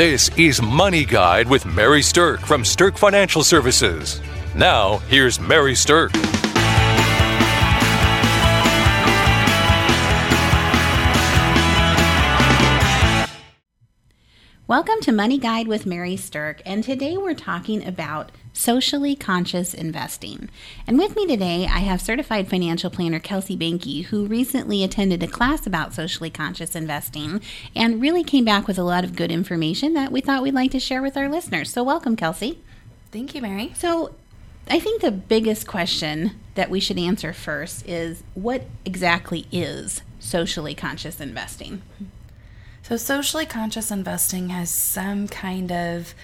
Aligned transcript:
This 0.00 0.30
is 0.38 0.62
Money 0.62 1.04
Guide 1.04 1.46
with 1.46 1.66
Mary 1.66 2.00
Stirk 2.00 2.40
from 2.40 2.64
Stirk 2.64 2.96
Financial 2.96 3.44
Services. 3.44 4.22
Now, 4.54 4.96
here's 5.10 5.38
Mary 5.38 5.74
Stirk. 5.74 6.10
Welcome 14.66 15.02
to 15.02 15.12
Money 15.12 15.36
Guide 15.36 15.68
with 15.68 15.84
Mary 15.84 16.16
Stirk, 16.16 16.62
and 16.64 16.82
today 16.82 17.18
we're 17.18 17.34
talking 17.34 17.86
about 17.86 18.32
socially 18.52 19.14
conscious 19.14 19.72
investing. 19.72 20.50
And 20.86 20.98
with 20.98 21.16
me 21.16 21.26
today, 21.26 21.64
I 21.64 21.80
have 21.80 22.00
certified 22.00 22.48
financial 22.48 22.90
planner 22.90 23.20
Kelsey 23.20 23.56
Banky, 23.56 24.04
who 24.06 24.26
recently 24.26 24.82
attended 24.84 25.22
a 25.22 25.28
class 25.28 25.66
about 25.66 25.94
socially 25.94 26.30
conscious 26.30 26.74
investing 26.74 27.40
and 27.74 28.00
really 28.00 28.24
came 28.24 28.44
back 28.44 28.66
with 28.66 28.78
a 28.78 28.82
lot 28.82 29.04
of 29.04 29.16
good 29.16 29.30
information 29.30 29.94
that 29.94 30.12
we 30.12 30.20
thought 30.20 30.42
we'd 30.42 30.54
like 30.54 30.72
to 30.72 30.80
share 30.80 31.02
with 31.02 31.16
our 31.16 31.28
listeners. 31.28 31.72
So, 31.72 31.82
welcome, 31.82 32.16
Kelsey. 32.16 32.60
Thank 33.12 33.34
you, 33.34 33.40
Mary. 33.40 33.72
So, 33.74 34.14
I 34.68 34.78
think 34.78 35.02
the 35.02 35.10
biggest 35.10 35.66
question 35.66 36.32
that 36.54 36.70
we 36.70 36.80
should 36.80 36.98
answer 36.98 37.32
first 37.32 37.86
is 37.88 38.22
what 38.34 38.66
exactly 38.84 39.46
is 39.50 40.02
socially 40.20 40.74
conscious 40.74 41.20
investing? 41.20 41.82
So, 42.82 42.96
socially 42.96 43.46
conscious 43.46 43.90
investing 43.90 44.50
has 44.50 44.70
some 44.70 45.26
kind 45.28 45.72
of 45.72 46.14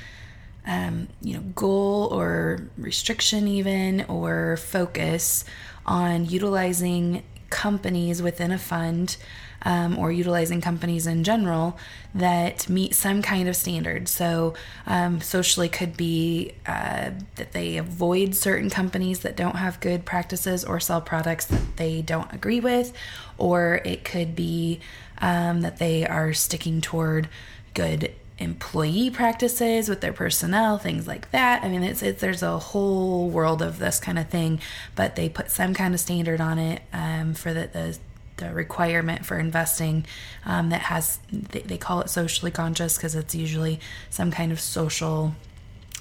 um, 0.66 1.08
you 1.20 1.34
know 1.34 1.42
goal 1.54 2.08
or 2.12 2.68
restriction, 2.76 3.48
even 3.48 4.04
or 4.08 4.56
focus 4.56 5.44
on 5.84 6.26
utilizing 6.26 7.22
companies 7.50 8.20
within 8.20 8.50
a 8.50 8.58
fund 8.58 9.16
um, 9.62 9.98
or 9.98 10.12
utilizing 10.12 10.60
companies 10.60 11.06
in 11.06 11.24
general 11.24 11.76
that 12.14 12.68
meet 12.68 12.94
some 12.94 13.22
kind 13.22 13.48
of 13.48 13.56
standard. 13.56 14.08
So, 14.08 14.54
um, 14.86 15.20
socially 15.20 15.68
could 15.68 15.96
be 15.96 16.52
uh, 16.66 17.10
that 17.34 17.52
they 17.52 17.76
avoid 17.76 18.34
certain 18.34 18.70
companies 18.70 19.20
that 19.20 19.36
don't 19.36 19.56
have 19.56 19.80
good 19.80 20.04
practices 20.04 20.64
or 20.64 20.80
sell 20.80 21.00
products 21.00 21.46
that 21.46 21.76
they 21.76 22.02
don't 22.02 22.32
agree 22.32 22.60
with, 22.60 22.92
or 23.38 23.80
it 23.84 24.04
could 24.04 24.36
be 24.36 24.80
um, 25.18 25.62
that 25.62 25.78
they 25.78 26.06
are 26.06 26.32
sticking 26.32 26.80
toward 26.80 27.28
good 27.74 28.12
employee 28.38 29.10
practices 29.10 29.88
with 29.88 30.00
their 30.00 30.12
personnel, 30.12 30.78
things 30.78 31.06
like 31.06 31.30
that. 31.30 31.62
I 31.62 31.68
mean, 31.68 31.82
it's, 31.82 32.02
it's 32.02 32.20
there's 32.20 32.42
a 32.42 32.58
whole 32.58 33.30
world 33.30 33.62
of 33.62 33.78
this 33.78 33.98
kind 33.98 34.18
of 34.18 34.28
thing, 34.28 34.60
but 34.94 35.16
they 35.16 35.28
put 35.28 35.50
some 35.50 35.72
kind 35.74 35.94
of 35.94 36.00
standard 36.00 36.40
on 36.40 36.58
it 36.58 36.82
um, 36.92 37.34
for 37.34 37.52
the, 37.52 37.68
the 37.72 37.98
the 38.36 38.52
requirement 38.52 39.24
for 39.24 39.38
investing 39.38 40.04
um, 40.44 40.68
that 40.68 40.82
has 40.82 41.18
they, 41.32 41.60
they, 41.60 41.78
call 41.78 42.02
it 42.02 42.10
socially 42.10 42.50
conscious 42.50 42.98
because 42.98 43.14
it's 43.14 43.34
usually 43.34 43.80
some 44.10 44.30
kind 44.30 44.52
of 44.52 44.60
social 44.60 45.34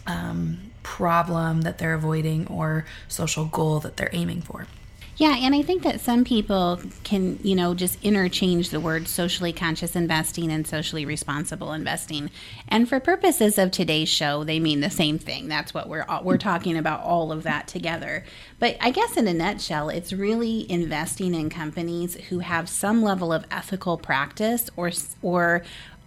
um, 0.06 0.72
problem 0.84 1.62
that 1.62 1.78
they're 1.78 1.94
avoiding 1.94 2.46
or 2.48 2.86
social 3.08 3.46
goal 3.46 3.80
that 3.80 3.96
they're 3.98 4.10
aiming 4.12 4.42
for. 4.42 4.68
Yeah, 5.18 5.38
and 5.38 5.56
I 5.56 5.62
think 5.62 5.84
that 5.84 6.02
some 6.02 6.26
people 6.26 6.82
can, 7.06 7.40
you 7.42 7.56
know, 7.56 7.74
just 7.74 8.04
interchange 8.04 8.70
the 8.70 8.82
word 8.82 9.08
socially 9.08 9.54
conscious 9.54 9.96
investing 9.96 10.52
and 10.52 10.68
socially 10.68 11.06
responsible 11.06 11.72
investing. 11.72 12.30
And 12.68 12.90
for 12.90 13.00
purposes 13.00 13.58
of 13.58 13.72
today's 13.72 14.10
show, 14.10 14.44
they 14.44 14.60
mean 14.60 14.82
the 14.82 14.90
same 14.90 15.18
thing. 15.18 15.48
That's 15.48 15.74
what 15.74 15.88
we're 15.88 16.06
we're 16.22 16.38
talking 16.38 16.78
about 16.78 17.02
all 17.02 17.32
of 17.32 17.44
that 17.44 17.68
together. 17.68 18.26
But 18.60 18.76
I 18.82 18.92
guess 18.92 19.16
in 19.16 19.28
a 19.28 19.34
nutshell, 19.34 19.88
it's 19.88 20.12
really 20.12 20.70
investing 20.70 21.34
in 21.34 21.50
companies 21.50 22.16
who 22.30 22.40
have 22.40 22.68
some 22.68 23.02
level 23.02 23.32
of 23.32 23.46
ethical 23.50 23.98
practice 23.98 24.70
or 24.76 24.92
or 25.22 25.64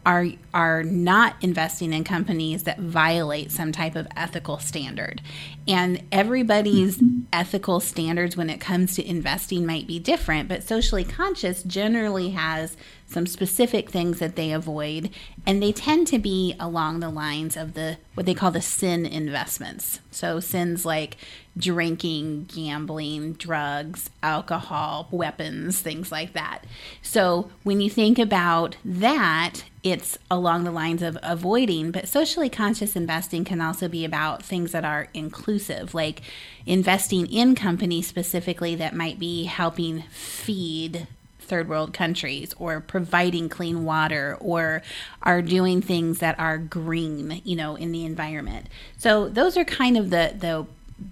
are 0.09 0.27
are 0.55 0.83
not 0.83 1.37
investing 1.43 1.93
in 1.93 2.03
companies 2.03 2.63
that 2.63 2.79
violate 2.79 3.53
some 3.53 3.73
type 3.73 3.95
of 3.95 4.09
ethical 4.17 4.59
standard. 4.59 5.21
And 5.69 6.03
everybody's 6.11 6.99
ethical 7.33 7.79
standards 7.79 8.35
when 8.35 8.49
it 8.49 8.59
comes 8.59 8.97
to 8.97 9.07
investing 9.07 9.67
might 9.67 9.87
be 9.87 9.99
different, 9.99 10.49
but 10.49 10.63
socially 10.63 11.05
conscious 11.05 11.63
generally 11.63 12.31
has 12.31 12.75
some 13.09 13.27
specific 13.27 13.91
things 13.91 14.19
that 14.19 14.37
they 14.37 14.53
avoid, 14.53 15.11
and 15.47 15.63
they 15.63 15.73
tend 15.73 16.07
to 16.09 16.19
be 16.19 16.55
along 16.61 17.01
the 17.01 17.09
lines 17.09 17.57
of 17.57 17.75
the 17.75 17.97
what 18.15 18.27
they 18.27 18.35
call 18.35 18.51
the 18.51 18.61
sin 18.61 19.07
investments. 19.07 20.01
So 20.11 20.41
sins 20.41 20.85
like 20.85 21.17
drinking, 21.57 22.49
gambling, 22.55 23.33
drugs, 23.33 24.11
alcohol, 24.23 25.09
weapons, 25.11 25.81
things 25.81 26.13
like 26.13 26.35
that. 26.35 26.65
So 27.03 27.51
when 27.65 27.81
you 27.81 27.91
think 27.91 28.19
about 28.19 28.77
that, 28.85 29.65
it's 29.83 30.19
along 30.31 30.65
the 30.65 30.71
lines 30.71 31.03
of 31.03 31.17
avoiding, 31.23 31.91
but 31.91 32.09
socially 32.09 32.51
conscious 32.51 32.95
investing 32.95 33.45
can 33.45 33.61
also 33.61 33.89
be 33.89 34.05
about 34.05 34.43
things 34.43 34.73
that 34.73 34.85
are 34.85 35.09
inclusive, 35.15 35.95
like 35.95 36.21
investing 36.67 37.27
in 37.27 37.55
companies 37.55 38.07
specifically 38.07 38.75
that 38.75 38.95
might 38.95 39.19
be 39.19 39.45
helping 39.45 40.03
feed 40.11 41.07
third 41.49 41.69
world 41.69 41.93
countries 41.93 42.55
or 42.59 42.81
providing 42.81 43.49
clean 43.49 43.85
water 43.85 44.37
or 44.41 44.83
are 45.23 45.43
doing 45.43 45.83
things 45.83 46.19
that 46.19 46.39
are 46.39 46.59
green, 46.59 47.41
you 47.45 47.57
know, 47.57 47.75
in 47.75 47.93
the 47.93 48.05
environment. 48.05 48.69
So 48.97 49.29
those 49.29 49.57
are 49.57 49.65
kind 49.65 49.97
of 49.97 50.11
the 50.11 50.35
the 50.39 50.67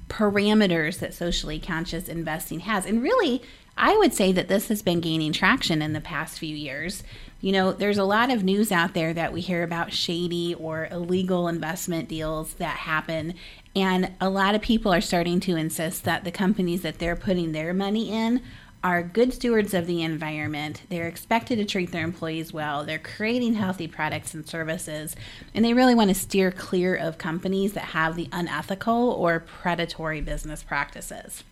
parameters 0.09 0.99
that 0.99 1.15
socially 1.15 1.59
conscious 1.59 2.09
investing 2.09 2.61
has. 2.61 2.87
And 2.87 3.03
really, 3.03 3.43
I 3.77 3.97
would 3.97 4.15
say 4.15 4.33
that 4.33 4.49
this 4.49 4.69
has 4.69 4.83
been 4.83 5.01
gaining 5.01 5.33
traction 5.33 5.83
in 5.83 5.93
the 5.93 6.01
past 6.01 6.39
few 6.39 6.55
years. 6.55 7.03
You 7.41 7.53
know, 7.53 7.73
there's 7.73 7.99
a 7.99 8.05
lot 8.05 8.31
of 8.31 8.43
news 8.43 8.73
out 8.73 8.95
there 8.95 9.13
that 9.13 9.33
we 9.33 9.43
hear 9.43 9.63
about 9.63 9.93
shady 9.93 10.55
or 10.55 10.89
illegal 10.91 11.49
investment 11.49 12.09
deals 12.09 12.55
that 12.55 12.79
happen. 12.79 13.35
And 13.75 14.13
a 14.21 14.31
lot 14.31 14.55
of 14.55 14.63
people 14.63 14.93
are 14.93 15.03
starting 15.03 15.39
to 15.41 15.57
insist 15.57 16.05
that 16.05 16.25
the 16.25 16.31
companies 16.31 16.81
that 16.83 16.99
they're 16.99 17.17
putting 17.17 17.53
their 17.53 17.75
money 17.75 18.11
in 18.11 18.41
are 18.85 19.03
good 19.03 19.33
stewards 19.33 19.75
of 19.75 19.87
the 19.87 20.03
environment. 20.03 20.83
They're 20.89 21.09
expected 21.09 21.57
to 21.57 21.65
treat 21.65 21.93
their 21.93 22.05
employees 22.05 22.53
well. 22.53 22.85
They're 22.85 22.99
creating 22.99 23.55
healthy 23.55 23.89
products 23.89 24.35
and 24.35 24.47
services. 24.49 25.17
And 25.55 25.65
they 25.65 25.75
really 25.75 25.95
want 25.95 26.11
to 26.11 26.15
steer 26.15 26.51
clear 26.51 26.95
of 26.95 27.19
companies 27.19 27.73
that 27.73 27.87
have 27.87 28.15
the 28.15 28.29
unethical 28.33 29.11
or 29.11 29.41
predatory 29.41 30.21
business 30.21 30.63
practices. 30.63 31.43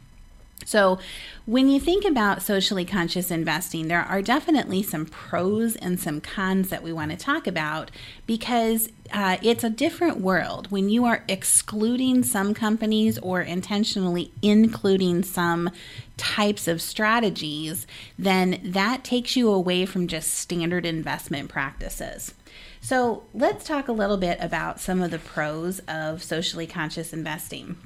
So, 0.64 0.98
when 1.46 1.68
you 1.68 1.78
think 1.78 2.06
about 2.06 2.42
socially 2.42 2.86
conscious 2.86 3.30
investing, 3.30 3.88
there 3.88 4.00
are 4.00 4.22
definitely 4.22 4.82
some 4.82 5.04
pros 5.04 5.76
and 5.76 6.00
some 6.00 6.22
cons 6.22 6.70
that 6.70 6.82
we 6.82 6.90
want 6.90 7.10
to 7.10 7.18
talk 7.18 7.46
about 7.46 7.90
because 8.26 8.88
uh, 9.12 9.36
it's 9.42 9.62
a 9.62 9.68
different 9.68 10.20
world. 10.20 10.70
When 10.70 10.88
you 10.88 11.04
are 11.04 11.22
excluding 11.28 12.22
some 12.22 12.54
companies 12.54 13.18
or 13.18 13.42
intentionally 13.42 14.32
including 14.40 15.22
some 15.22 15.70
types 16.16 16.66
of 16.66 16.80
strategies, 16.80 17.86
then 18.18 18.60
that 18.64 19.04
takes 19.04 19.36
you 19.36 19.50
away 19.50 19.84
from 19.84 20.08
just 20.08 20.32
standard 20.32 20.86
investment 20.86 21.50
practices. 21.50 22.32
So, 22.80 23.24
let's 23.34 23.66
talk 23.66 23.88
a 23.88 23.92
little 23.92 24.16
bit 24.16 24.38
about 24.40 24.80
some 24.80 25.02
of 25.02 25.10
the 25.10 25.18
pros 25.18 25.80
of 25.80 26.22
socially 26.22 26.66
conscious 26.66 27.12
investing. 27.12 27.76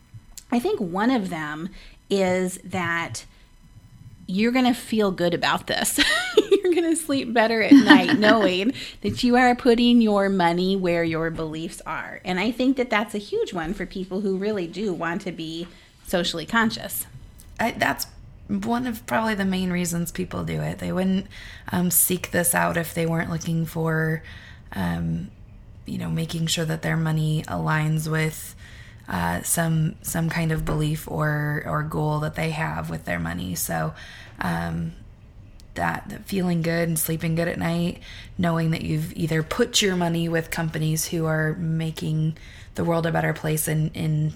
I 0.50 0.59
think 0.59 0.81
one 0.81 1.10
of 1.10 1.31
them 1.31 1.69
is 2.10 2.59
that 2.64 3.25
you're 4.26 4.53
going 4.53 4.66
to 4.66 4.75
feel 4.75 5.10
good 5.10 5.34
about 5.34 5.66
this. 5.66 5.98
you're 6.36 6.75
going 6.75 6.84
to 6.84 6.97
sleep 6.97 7.32
better 7.32 7.62
at 7.62 7.72
night 7.72 8.19
knowing 8.19 8.72
that 9.00 9.22
you 9.22 9.36
are 9.36 9.54
putting 9.54 10.00
your 10.00 10.28
money 10.28 10.76
where 10.76 11.03
your 11.03 11.31
beliefs 11.31 11.81
are. 11.86 12.20
And 12.25 12.38
I 12.38 12.50
think 12.50 12.76
that 12.76 12.91
that's 12.91 13.14
a 13.14 13.19
huge 13.19 13.53
one 13.53 13.72
for 13.72 13.86
people 13.86 14.20
who 14.20 14.36
really 14.36 14.66
do 14.66 14.92
want 14.92 15.22
to 15.22 15.32
be 15.32 15.66
socially 16.06 16.44
conscious. 16.44 17.06
I, 17.59 17.72
that's 17.72 18.06
one 18.48 18.86
of 18.86 19.06
probably 19.06 19.34
the 19.34 19.44
main 19.44 19.70
reasons 19.70 20.12
people 20.12 20.44
do 20.44 20.60
it. 20.60 20.78
They 20.78 20.92
wouldn't 20.92 21.26
um, 21.72 21.91
seek 21.91 22.30
this 22.30 22.54
out 22.54 22.76
if 22.76 22.94
they 22.94 23.06
weren't 23.06 23.30
looking 23.30 23.65
for, 23.66 24.22
um, 24.72 25.30
you 25.86 25.98
know, 25.98 26.10
making 26.10 26.47
sure 26.47 26.65
that 26.65 26.83
their 26.83 26.97
money 26.97 27.44
aligns 27.48 28.10
with 28.10 28.54
uh, 29.09 29.43
some 29.43 29.95
some 30.03 30.28
kind 30.28 30.53
of 30.53 30.65
belief 30.65 31.09
or 31.09 31.63
or 31.66 31.83
goal 31.83 32.21
that 32.21 32.34
they 32.34 32.51
have 32.51 32.91
with 32.91 33.05
their 33.05 33.19
money. 33.19 33.55
So 33.55 33.95
um, 34.41 34.93
that, 35.75 36.09
that 36.09 36.25
feeling 36.27 36.63
good 36.63 36.89
and 36.89 36.99
sleeping 36.99 37.34
good 37.34 37.49
at 37.49 37.59
night, 37.59 38.01
knowing 38.37 38.72
that 38.72 38.83
you've 38.83 39.13
either 39.16 39.43
put 39.43 39.81
your 39.81 39.97
money 39.97 40.28
with 40.28 40.51
companies 40.51 41.07
who 41.07 41.25
are 41.25 41.55
making 41.55 42.37
the 42.75 42.84
world 42.84 43.07
a 43.07 43.13
better 43.13 43.33
place 43.33 43.66
in 43.66 43.91
in 43.95 44.34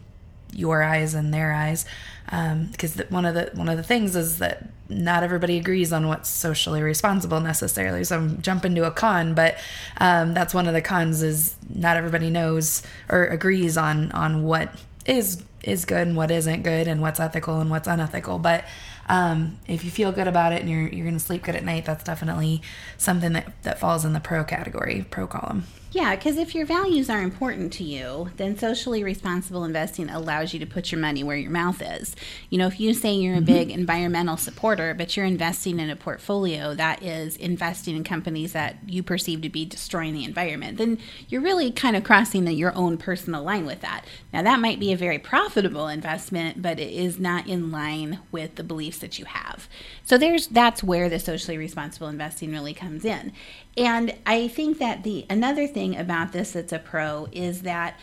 your 0.54 0.82
eyes 0.82 1.14
and 1.14 1.32
their 1.32 1.52
eyes 1.52 1.86
because 2.26 3.00
um, 3.00 3.06
one 3.08 3.24
of 3.24 3.34
the 3.34 3.50
one 3.54 3.68
of 3.68 3.76
the 3.76 3.82
things 3.82 4.14
is 4.16 4.38
that 4.38 4.68
not 4.92 5.22
everybody 5.22 5.56
agrees 5.56 5.92
on 5.92 6.08
what's 6.08 6.28
socially 6.28 6.82
responsible 6.82 7.40
necessarily 7.40 8.04
so 8.04 8.16
i'm 8.16 8.40
jumping 8.42 8.74
to 8.74 8.84
a 8.84 8.90
con 8.90 9.34
but 9.34 9.56
um, 9.98 10.34
that's 10.34 10.54
one 10.54 10.66
of 10.66 10.74
the 10.74 10.82
cons 10.82 11.22
is 11.22 11.56
not 11.74 11.96
everybody 11.96 12.30
knows 12.30 12.82
or 13.08 13.24
agrees 13.24 13.76
on 13.76 14.10
on 14.12 14.42
what 14.42 14.72
is 15.06 15.42
is 15.62 15.84
good 15.84 16.08
and 16.08 16.16
what 16.16 16.30
isn't 16.30 16.62
good 16.62 16.88
and 16.88 17.00
what's 17.00 17.20
ethical 17.20 17.60
and 17.60 17.70
what's 17.70 17.88
unethical 17.88 18.38
but 18.38 18.64
um, 19.08 19.58
if 19.66 19.84
you 19.84 19.90
feel 19.90 20.12
good 20.12 20.28
about 20.28 20.52
it 20.52 20.60
and 20.60 20.70
you're, 20.70 20.88
you're 20.88 21.10
to 21.10 21.18
sleep 21.18 21.42
good 21.42 21.56
at 21.56 21.64
night 21.64 21.84
that's 21.84 22.04
definitely 22.04 22.62
something 22.98 23.32
that, 23.32 23.52
that 23.62 23.78
falls 23.78 24.04
in 24.04 24.12
the 24.12 24.20
pro 24.20 24.44
category 24.44 25.04
pro 25.10 25.26
column 25.26 25.64
Yeah, 25.92 26.16
because 26.16 26.38
if 26.38 26.54
your 26.54 26.64
values 26.64 27.10
are 27.10 27.20
important 27.20 27.70
to 27.74 27.84
you, 27.84 28.30
then 28.38 28.56
socially 28.56 29.04
responsible 29.04 29.62
investing 29.62 30.08
allows 30.08 30.54
you 30.54 30.60
to 30.60 30.64
put 30.64 30.90
your 30.90 30.98
money 30.98 31.22
where 31.22 31.36
your 31.36 31.50
mouth 31.50 31.82
is. 31.82 32.16
You 32.48 32.56
know, 32.56 32.66
if 32.66 32.80
you 32.80 32.94
say 32.94 33.12
you're 33.12 33.34
a 33.34 33.36
mm-hmm. 33.36 33.44
big 33.44 33.70
environmental 33.70 34.38
supporter, 34.38 34.94
but 34.94 35.14
you're 35.14 35.26
investing 35.26 35.78
in 35.78 35.90
a 35.90 35.96
portfolio 35.96 36.74
that 36.74 37.02
is 37.02 37.36
investing 37.36 37.94
in 37.94 38.04
companies 38.04 38.54
that 38.54 38.76
you 38.86 39.02
perceive 39.02 39.42
to 39.42 39.50
be 39.50 39.66
destroying 39.66 40.14
the 40.14 40.24
environment, 40.24 40.78
then 40.78 40.96
you're 41.28 41.42
really 41.42 41.70
kind 41.70 41.94
of 41.94 42.04
crossing 42.04 42.46
the, 42.46 42.54
your 42.54 42.74
own 42.74 42.96
personal 42.96 43.42
line 43.42 43.66
with 43.66 43.82
that. 43.82 44.06
Now, 44.32 44.40
that 44.40 44.60
might 44.60 44.80
be 44.80 44.94
a 44.94 44.96
very 44.96 45.18
profitable 45.18 45.88
investment, 45.88 46.62
but 46.62 46.80
it 46.80 46.90
is 46.90 47.18
not 47.18 47.46
in 47.46 47.70
line 47.70 48.18
with 48.30 48.54
the 48.54 48.64
beliefs 48.64 49.00
that 49.00 49.18
you 49.18 49.26
have. 49.26 49.68
So 50.04 50.16
there's 50.16 50.46
that's 50.46 50.82
where 50.82 51.10
the 51.10 51.18
socially 51.18 51.58
responsible 51.58 52.08
investing 52.08 52.50
really 52.50 52.72
comes 52.72 53.04
in. 53.04 53.32
And 53.76 54.14
I 54.26 54.48
think 54.48 54.78
that 54.78 55.02
the 55.02 55.24
another 55.30 55.66
thing 55.66 55.81
about 55.90 56.32
this 56.32 56.52
that's 56.52 56.72
a 56.72 56.78
pro 56.78 57.28
is 57.32 57.62
that 57.62 57.98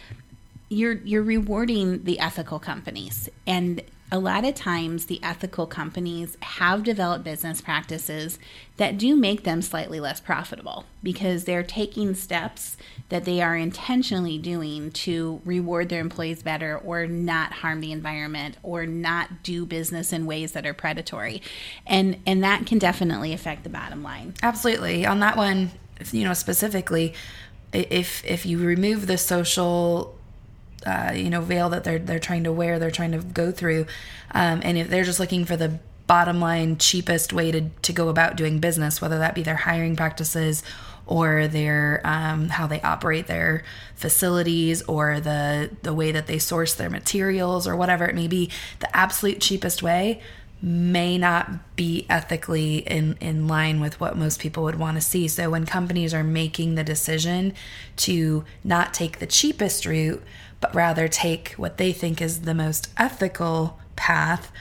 you're 0.69 0.93
you're 0.93 1.23
rewarding 1.23 2.03
the 2.03 2.19
ethical 2.19 2.59
companies. 2.59 3.29
And 3.47 3.81
a 4.11 4.19
lot 4.19 4.43
of 4.43 4.55
times 4.55 5.05
the 5.05 5.21
ethical 5.21 5.67
companies 5.67 6.35
have 6.41 6.83
developed 6.83 7.23
business 7.23 7.61
practices 7.61 8.39
that 8.77 8.97
do 8.97 9.15
make 9.15 9.43
them 9.43 9.61
slightly 9.61 9.99
less 9.99 10.19
profitable 10.19 10.85
because 11.03 11.43
they're 11.43 11.63
taking 11.63 12.15
steps 12.15 12.75
that 13.09 13.25
they 13.25 13.39
are 13.39 13.55
intentionally 13.55 14.39
doing 14.39 14.89
to 14.91 15.41
reward 15.45 15.89
their 15.89 16.01
employees 16.01 16.41
better 16.41 16.77
or 16.77 17.05
not 17.05 17.53
harm 17.53 17.81
the 17.81 17.91
environment 17.91 18.57
or 18.63 18.87
not 18.87 19.43
do 19.43 19.65
business 19.65 20.11
in 20.11 20.25
ways 20.25 20.53
that 20.53 20.65
are 20.65 20.73
predatory. 20.73 21.41
And 21.85 22.19
and 22.25 22.43
that 22.43 22.65
can 22.65 22.79
definitely 22.79 23.33
affect 23.33 23.63
the 23.63 23.69
bottom 23.69 24.01
line. 24.01 24.33
Absolutely. 24.41 25.05
On 25.05 25.19
that 25.19 25.37
one 25.37 25.71
you 26.11 26.23
know 26.23 26.33
specifically 26.33 27.13
if 27.73 28.25
if 28.25 28.45
you 28.45 28.59
remove 28.59 29.07
the 29.07 29.17
social 29.17 30.15
uh, 30.85 31.11
you 31.15 31.29
know 31.29 31.41
veil 31.41 31.69
that 31.69 31.83
they're 31.83 31.99
they're 31.99 32.19
trying 32.19 32.43
to 32.45 32.51
wear, 32.51 32.79
they're 32.79 32.91
trying 32.91 33.11
to 33.11 33.19
go 33.19 33.51
through, 33.51 33.85
um, 34.31 34.61
and 34.63 34.77
if 34.77 34.89
they're 34.89 35.03
just 35.03 35.19
looking 35.19 35.45
for 35.45 35.57
the 35.57 35.79
bottom 36.07 36.39
line 36.39 36.77
cheapest 36.77 37.31
way 37.33 37.51
to 37.51 37.69
to 37.81 37.93
go 37.93 38.09
about 38.09 38.35
doing 38.35 38.59
business, 38.59 39.01
whether 39.01 39.19
that 39.19 39.35
be 39.35 39.43
their 39.43 39.57
hiring 39.57 39.95
practices 39.95 40.63
or 41.05 41.47
their 41.47 42.01
um, 42.03 42.49
how 42.49 42.67
they 42.67 42.81
operate 42.81 43.27
their 43.27 43.63
facilities 43.95 44.81
or 44.83 45.19
the 45.19 45.69
the 45.81 45.93
way 45.93 46.11
that 46.11 46.27
they 46.27 46.39
source 46.39 46.73
their 46.73 46.89
materials 46.89 47.67
or 47.67 47.75
whatever 47.75 48.05
it 48.05 48.15
may 48.15 48.27
be, 48.27 48.49
the 48.79 48.95
absolute 48.95 49.39
cheapest 49.41 49.83
way 49.83 50.21
may 50.61 51.17
not 51.17 51.75
be 51.75 52.05
ethically 52.09 52.77
in, 52.79 53.17
in 53.21 53.47
line 53.47 53.79
with 53.79 53.99
what 53.99 54.17
most 54.17 54.39
people 54.39 54.63
would 54.63 54.77
want 54.77 54.97
to 54.97 55.01
see. 55.01 55.27
So 55.27 55.49
when 55.49 55.65
companies 55.65 56.13
are 56.13 56.23
making 56.23 56.75
the 56.75 56.83
decision 56.83 57.53
to 57.97 58.43
not 58.63 58.93
take 58.93 59.19
the 59.19 59.25
cheapest 59.25 59.85
route, 59.85 60.21
but 60.59 60.75
rather 60.75 61.07
take 61.07 61.53
what 61.53 61.77
they 61.77 61.93
think 61.93 62.21
is 62.21 62.41
the 62.41 62.53
most 62.53 62.89
ethical 62.97 63.79
path, 63.95 64.51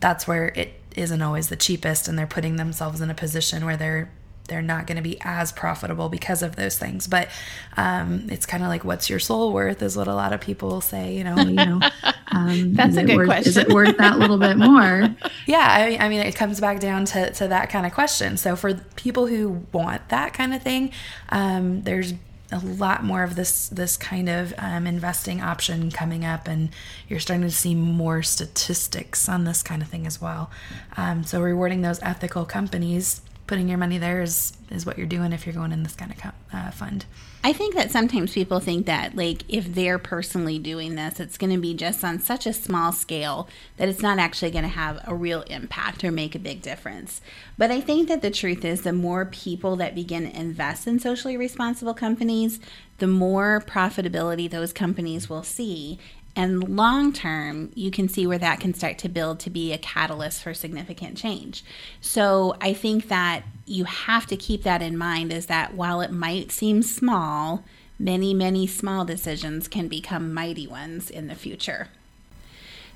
that's 0.00 0.26
where 0.26 0.48
it 0.48 0.80
isn't 0.96 1.22
always 1.22 1.48
the 1.48 1.56
cheapest 1.56 2.08
and 2.08 2.18
they're 2.18 2.26
putting 2.26 2.56
themselves 2.56 3.00
in 3.00 3.10
a 3.10 3.14
position 3.14 3.64
where 3.64 3.76
they're 3.76 4.10
they're 4.46 4.62
not 4.62 4.86
going 4.86 4.96
to 4.96 5.02
be 5.02 5.18
as 5.22 5.52
profitable 5.52 6.08
because 6.08 6.42
of 6.42 6.56
those 6.56 6.78
things. 6.78 7.06
But 7.06 7.28
um, 7.76 8.28
it's 8.30 8.46
kind 8.46 8.62
of 8.62 8.68
like, 8.68 8.84
what's 8.84 9.10
your 9.10 9.18
soul 9.18 9.52
worth? 9.52 9.82
Is 9.82 9.96
what 9.96 10.08
a 10.08 10.14
lot 10.14 10.32
of 10.32 10.40
people 10.40 10.80
say. 10.80 11.16
You 11.16 11.24
know, 11.24 11.36
you 11.36 11.54
know. 11.54 11.80
Um, 12.32 12.74
That's 12.74 12.96
a 12.96 13.04
good 13.04 13.16
worth, 13.16 13.28
question. 13.28 13.50
Is 13.50 13.56
it 13.56 13.68
worth 13.68 13.96
that 13.98 14.18
little 14.18 14.36
bit 14.36 14.56
more? 14.56 15.14
yeah, 15.46 15.68
I, 15.70 15.96
I 16.04 16.08
mean, 16.08 16.20
it 16.20 16.34
comes 16.34 16.60
back 16.60 16.80
down 16.80 17.04
to 17.06 17.30
to 17.30 17.48
that 17.48 17.70
kind 17.70 17.86
of 17.86 17.92
question. 17.92 18.36
So 18.36 18.56
for 18.56 18.74
people 18.96 19.26
who 19.26 19.64
want 19.72 20.08
that 20.08 20.34
kind 20.34 20.52
of 20.52 20.60
thing, 20.60 20.90
um, 21.28 21.82
there's 21.82 22.14
a 22.52 22.58
lot 22.58 23.04
more 23.04 23.22
of 23.22 23.34
this 23.34 23.68
this 23.68 23.96
kind 23.96 24.28
of 24.28 24.54
um, 24.58 24.86
investing 24.86 25.40
option 25.40 25.90
coming 25.90 26.24
up, 26.24 26.46
and 26.46 26.70
you're 27.08 27.20
starting 27.20 27.46
to 27.46 27.50
see 27.50 27.74
more 27.74 28.22
statistics 28.22 29.28
on 29.28 29.44
this 29.44 29.62
kind 29.62 29.82
of 29.82 29.88
thing 29.88 30.06
as 30.06 30.20
well. 30.20 30.50
Um, 30.96 31.24
so 31.24 31.40
rewarding 31.40 31.82
those 31.82 32.00
ethical 32.02 32.44
companies 32.44 33.20
putting 33.46 33.68
your 33.68 33.78
money 33.78 33.98
there 33.98 34.22
is 34.22 34.52
is 34.70 34.84
what 34.84 34.98
you're 34.98 35.06
doing 35.06 35.32
if 35.32 35.46
you're 35.46 35.54
going 35.54 35.72
in 35.72 35.84
this 35.84 35.94
kind 35.94 36.12
of 36.12 36.32
uh, 36.52 36.70
fund. 36.72 37.04
I 37.44 37.52
think 37.52 37.76
that 37.76 37.92
sometimes 37.92 38.32
people 38.32 38.58
think 38.58 38.86
that 38.86 39.14
like 39.14 39.42
if 39.48 39.72
they're 39.72 39.98
personally 39.98 40.58
doing 40.58 40.96
this, 40.96 41.20
it's 41.20 41.38
going 41.38 41.52
to 41.52 41.60
be 41.60 41.74
just 41.74 42.02
on 42.02 42.18
such 42.18 42.46
a 42.46 42.52
small 42.52 42.90
scale 42.90 43.48
that 43.76 43.88
it's 43.88 44.02
not 44.02 44.18
actually 44.18 44.50
going 44.50 44.64
to 44.64 44.68
have 44.68 44.98
a 45.06 45.14
real 45.14 45.42
impact 45.42 46.02
or 46.02 46.10
make 46.10 46.34
a 46.34 46.40
big 46.40 46.62
difference. 46.62 47.20
But 47.56 47.70
I 47.70 47.80
think 47.80 48.08
that 48.08 48.22
the 48.22 48.32
truth 48.32 48.64
is 48.64 48.82
the 48.82 48.92
more 48.92 49.24
people 49.24 49.76
that 49.76 49.94
begin 49.94 50.28
to 50.28 50.36
invest 50.36 50.88
in 50.88 50.98
socially 50.98 51.36
responsible 51.36 51.94
companies, 51.94 52.58
the 52.98 53.06
more 53.06 53.62
profitability 53.64 54.50
those 54.50 54.72
companies 54.72 55.30
will 55.30 55.44
see 55.44 56.00
and 56.36 56.76
long 56.76 57.14
term, 57.14 57.72
you 57.74 57.90
can 57.90 58.08
see 58.08 58.26
where 58.26 58.38
that 58.38 58.60
can 58.60 58.74
start 58.74 58.98
to 58.98 59.08
build 59.08 59.40
to 59.40 59.50
be 59.50 59.72
a 59.72 59.78
catalyst 59.78 60.42
for 60.42 60.52
significant 60.52 61.16
change. 61.16 61.64
So 62.02 62.56
I 62.60 62.74
think 62.74 63.08
that 63.08 63.42
you 63.64 63.84
have 63.84 64.26
to 64.26 64.36
keep 64.36 64.62
that 64.62 64.82
in 64.82 64.98
mind 64.98 65.32
is 65.32 65.46
that 65.46 65.74
while 65.74 66.02
it 66.02 66.12
might 66.12 66.52
seem 66.52 66.82
small, 66.82 67.64
many, 67.98 68.34
many 68.34 68.66
small 68.66 69.06
decisions 69.06 69.66
can 69.66 69.88
become 69.88 70.34
mighty 70.34 70.66
ones 70.66 71.10
in 71.10 71.26
the 71.26 71.34
future. 71.34 71.88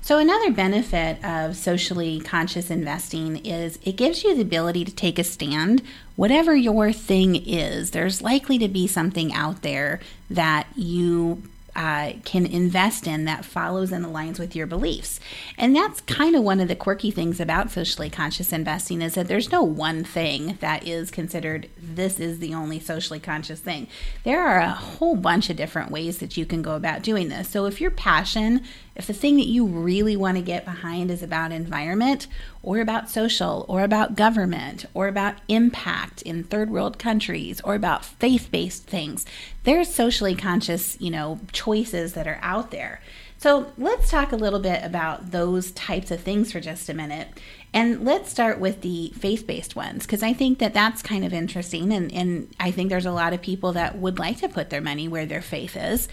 So, 0.03 0.17
another 0.17 0.51
benefit 0.51 1.23
of 1.23 1.55
socially 1.55 2.19
conscious 2.21 2.71
investing 2.71 3.45
is 3.45 3.77
it 3.83 3.97
gives 3.97 4.23
you 4.23 4.33
the 4.33 4.41
ability 4.41 4.83
to 4.85 4.95
take 4.95 5.19
a 5.19 5.23
stand. 5.23 5.83
Whatever 6.15 6.55
your 6.55 6.91
thing 6.91 7.35
is, 7.35 7.91
there's 7.91 8.19
likely 8.19 8.57
to 8.57 8.67
be 8.67 8.87
something 8.87 9.31
out 9.31 9.61
there 9.61 9.99
that 10.27 10.65
you 10.75 11.43
uh, 11.75 12.13
can 12.25 12.45
invest 12.45 13.07
in 13.07 13.25
that 13.25 13.45
follows 13.45 13.91
and 13.91 14.05
aligns 14.05 14.39
with 14.39 14.55
your 14.55 14.67
beliefs. 14.67 15.19
And 15.57 15.75
that's 15.75 16.01
kind 16.01 16.35
of 16.35 16.43
one 16.43 16.59
of 16.59 16.67
the 16.67 16.75
quirky 16.75 17.11
things 17.11 17.39
about 17.39 17.71
socially 17.71 18.09
conscious 18.09 18.51
investing 18.51 19.01
is 19.01 19.15
that 19.15 19.27
there's 19.27 19.51
no 19.51 19.63
one 19.63 20.03
thing 20.03 20.57
that 20.59 20.87
is 20.87 21.11
considered 21.11 21.69
this 21.77 22.19
is 22.19 22.39
the 22.39 22.53
only 22.53 22.79
socially 22.79 23.19
conscious 23.19 23.59
thing. 23.59 23.87
There 24.23 24.41
are 24.41 24.59
a 24.59 24.69
whole 24.69 25.15
bunch 25.15 25.49
of 25.49 25.57
different 25.57 25.91
ways 25.91 26.19
that 26.19 26.37
you 26.37 26.45
can 26.45 26.61
go 26.61 26.75
about 26.75 27.03
doing 27.03 27.29
this. 27.29 27.49
So 27.49 27.65
if 27.65 27.79
your 27.79 27.91
passion 27.91 28.63
if 28.95 29.07
the 29.07 29.13
thing 29.13 29.37
that 29.37 29.47
you 29.47 29.65
really 29.65 30.17
want 30.17 30.37
to 30.37 30.43
get 30.43 30.65
behind 30.65 31.09
is 31.11 31.23
about 31.23 31.51
environment 31.51 32.27
or 32.63 32.79
about 32.79 33.09
social 33.09 33.65
or 33.67 33.81
about 33.81 34.15
government 34.15 34.85
or 34.93 35.07
about 35.07 35.35
impact 35.47 36.21
in 36.21 36.43
third 36.43 36.69
world 36.69 36.99
countries 36.99 37.59
or 37.61 37.75
about 37.75 38.05
faith-based 38.05 38.83
things, 38.83 39.25
there's 39.63 39.93
socially 39.93 40.35
conscious, 40.35 40.99
you 41.01 41.09
know, 41.09 41.39
choices 41.51 42.13
that 42.13 42.27
are 42.27 42.39
out 42.41 42.71
there. 42.71 43.01
So 43.37 43.71
let's 43.75 44.11
talk 44.11 44.31
a 44.31 44.35
little 44.35 44.59
bit 44.59 44.83
about 44.83 45.31
those 45.31 45.71
types 45.71 46.11
of 46.11 46.21
things 46.21 46.51
for 46.51 46.59
just 46.59 46.87
a 46.89 46.93
minute. 46.93 47.27
And 47.73 48.05
let's 48.05 48.29
start 48.29 48.59
with 48.59 48.81
the 48.81 49.11
faith 49.17 49.47
based 49.47 49.75
ones, 49.75 50.05
because 50.05 50.21
I 50.21 50.33
think 50.33 50.59
that 50.59 50.75
that's 50.75 51.01
kind 51.01 51.25
of 51.25 51.33
interesting. 51.33 51.91
And, 51.91 52.11
and 52.11 52.53
I 52.59 52.69
think 52.69 52.89
there's 52.89 53.07
a 53.07 53.11
lot 53.11 53.33
of 53.33 53.41
people 53.41 53.73
that 53.73 53.97
would 53.97 54.19
like 54.19 54.37
to 54.41 54.49
put 54.49 54.69
their 54.69 54.81
money 54.81 55.07
where 55.07 55.25
their 55.25 55.41
faith 55.41 55.75
is. 55.75 56.07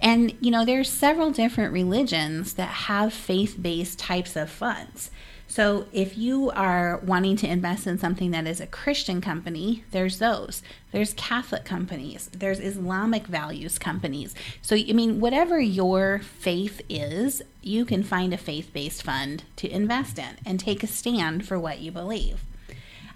And, 0.00 0.34
you 0.40 0.50
know, 0.50 0.64
there's 0.64 0.88
several 0.88 1.30
different 1.30 1.74
religions 1.74 2.54
that 2.54 2.68
have 2.68 3.12
faith 3.12 3.58
based 3.60 3.98
types 3.98 4.34
of 4.34 4.48
funds. 4.48 5.10
So 5.50 5.86
if 5.92 6.16
you 6.16 6.50
are 6.52 7.00
wanting 7.04 7.34
to 7.38 7.48
invest 7.48 7.84
in 7.88 7.98
something 7.98 8.30
that 8.30 8.46
is 8.46 8.60
a 8.60 8.68
Christian 8.68 9.20
company, 9.20 9.82
there's 9.90 10.20
those. 10.20 10.62
There's 10.92 11.12
Catholic 11.14 11.64
companies, 11.64 12.30
there's 12.32 12.60
Islamic 12.60 13.26
values 13.26 13.76
companies. 13.76 14.32
So, 14.62 14.76
I 14.76 14.92
mean, 14.92 15.18
whatever 15.18 15.58
your 15.58 16.20
faith 16.20 16.80
is, 16.88 17.42
you 17.62 17.84
can 17.84 18.04
find 18.04 18.32
a 18.32 18.38
faith 18.38 18.72
based 18.72 19.02
fund 19.02 19.42
to 19.56 19.68
invest 19.68 20.20
in 20.20 20.36
and 20.46 20.60
take 20.60 20.84
a 20.84 20.86
stand 20.86 21.48
for 21.48 21.58
what 21.58 21.80
you 21.80 21.90
believe. 21.90 22.44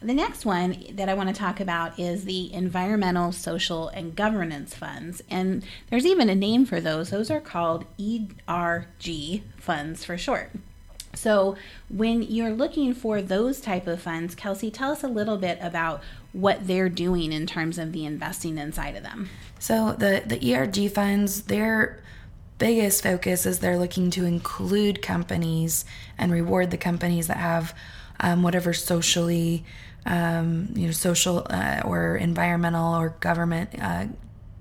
The 0.02 0.12
next 0.12 0.44
one 0.44 0.84
that 0.90 1.08
I 1.08 1.14
want 1.14 1.28
to 1.28 1.34
talk 1.36 1.60
about 1.60 2.00
is 2.00 2.24
the 2.24 2.52
environmental, 2.52 3.30
social, 3.30 3.90
and 3.90 4.16
governance 4.16 4.74
funds. 4.74 5.22
And 5.30 5.64
there's 5.88 6.04
even 6.04 6.28
a 6.28 6.34
name 6.34 6.66
for 6.66 6.80
those. 6.80 7.10
Those 7.10 7.30
are 7.30 7.40
called 7.40 7.84
ERG 7.96 9.42
funds 9.56 10.04
for 10.04 10.18
short. 10.18 10.50
So 11.14 11.56
when 11.88 12.22
you're 12.22 12.52
looking 12.52 12.94
for 12.94 13.22
those 13.22 13.60
type 13.60 13.86
of 13.86 14.00
funds, 14.00 14.34
Kelsey, 14.34 14.70
tell 14.70 14.92
us 14.92 15.02
a 15.02 15.08
little 15.08 15.36
bit 15.36 15.58
about 15.60 16.02
what 16.32 16.66
they're 16.66 16.88
doing 16.88 17.32
in 17.32 17.46
terms 17.46 17.78
of 17.78 17.92
the 17.92 18.04
investing 18.04 18.58
inside 18.58 18.96
of 18.96 19.02
them. 19.02 19.30
So 19.58 19.92
the 19.92 20.22
the 20.26 20.54
ERG 20.54 20.90
funds, 20.92 21.42
their 21.42 22.02
biggest 22.58 23.02
focus 23.02 23.46
is 23.46 23.58
they're 23.58 23.78
looking 23.78 24.10
to 24.10 24.24
include 24.24 25.02
companies 25.02 25.84
and 26.16 26.32
reward 26.32 26.70
the 26.70 26.76
companies 26.76 27.26
that 27.26 27.38
have 27.38 27.74
um, 28.20 28.42
whatever 28.42 28.72
socially 28.72 29.64
um, 30.06 30.68
you 30.74 30.86
know, 30.86 30.92
social 30.92 31.46
uh, 31.50 31.80
or 31.84 32.16
environmental 32.16 32.94
or 32.94 33.10
government 33.20 33.70
uh, 33.80 34.06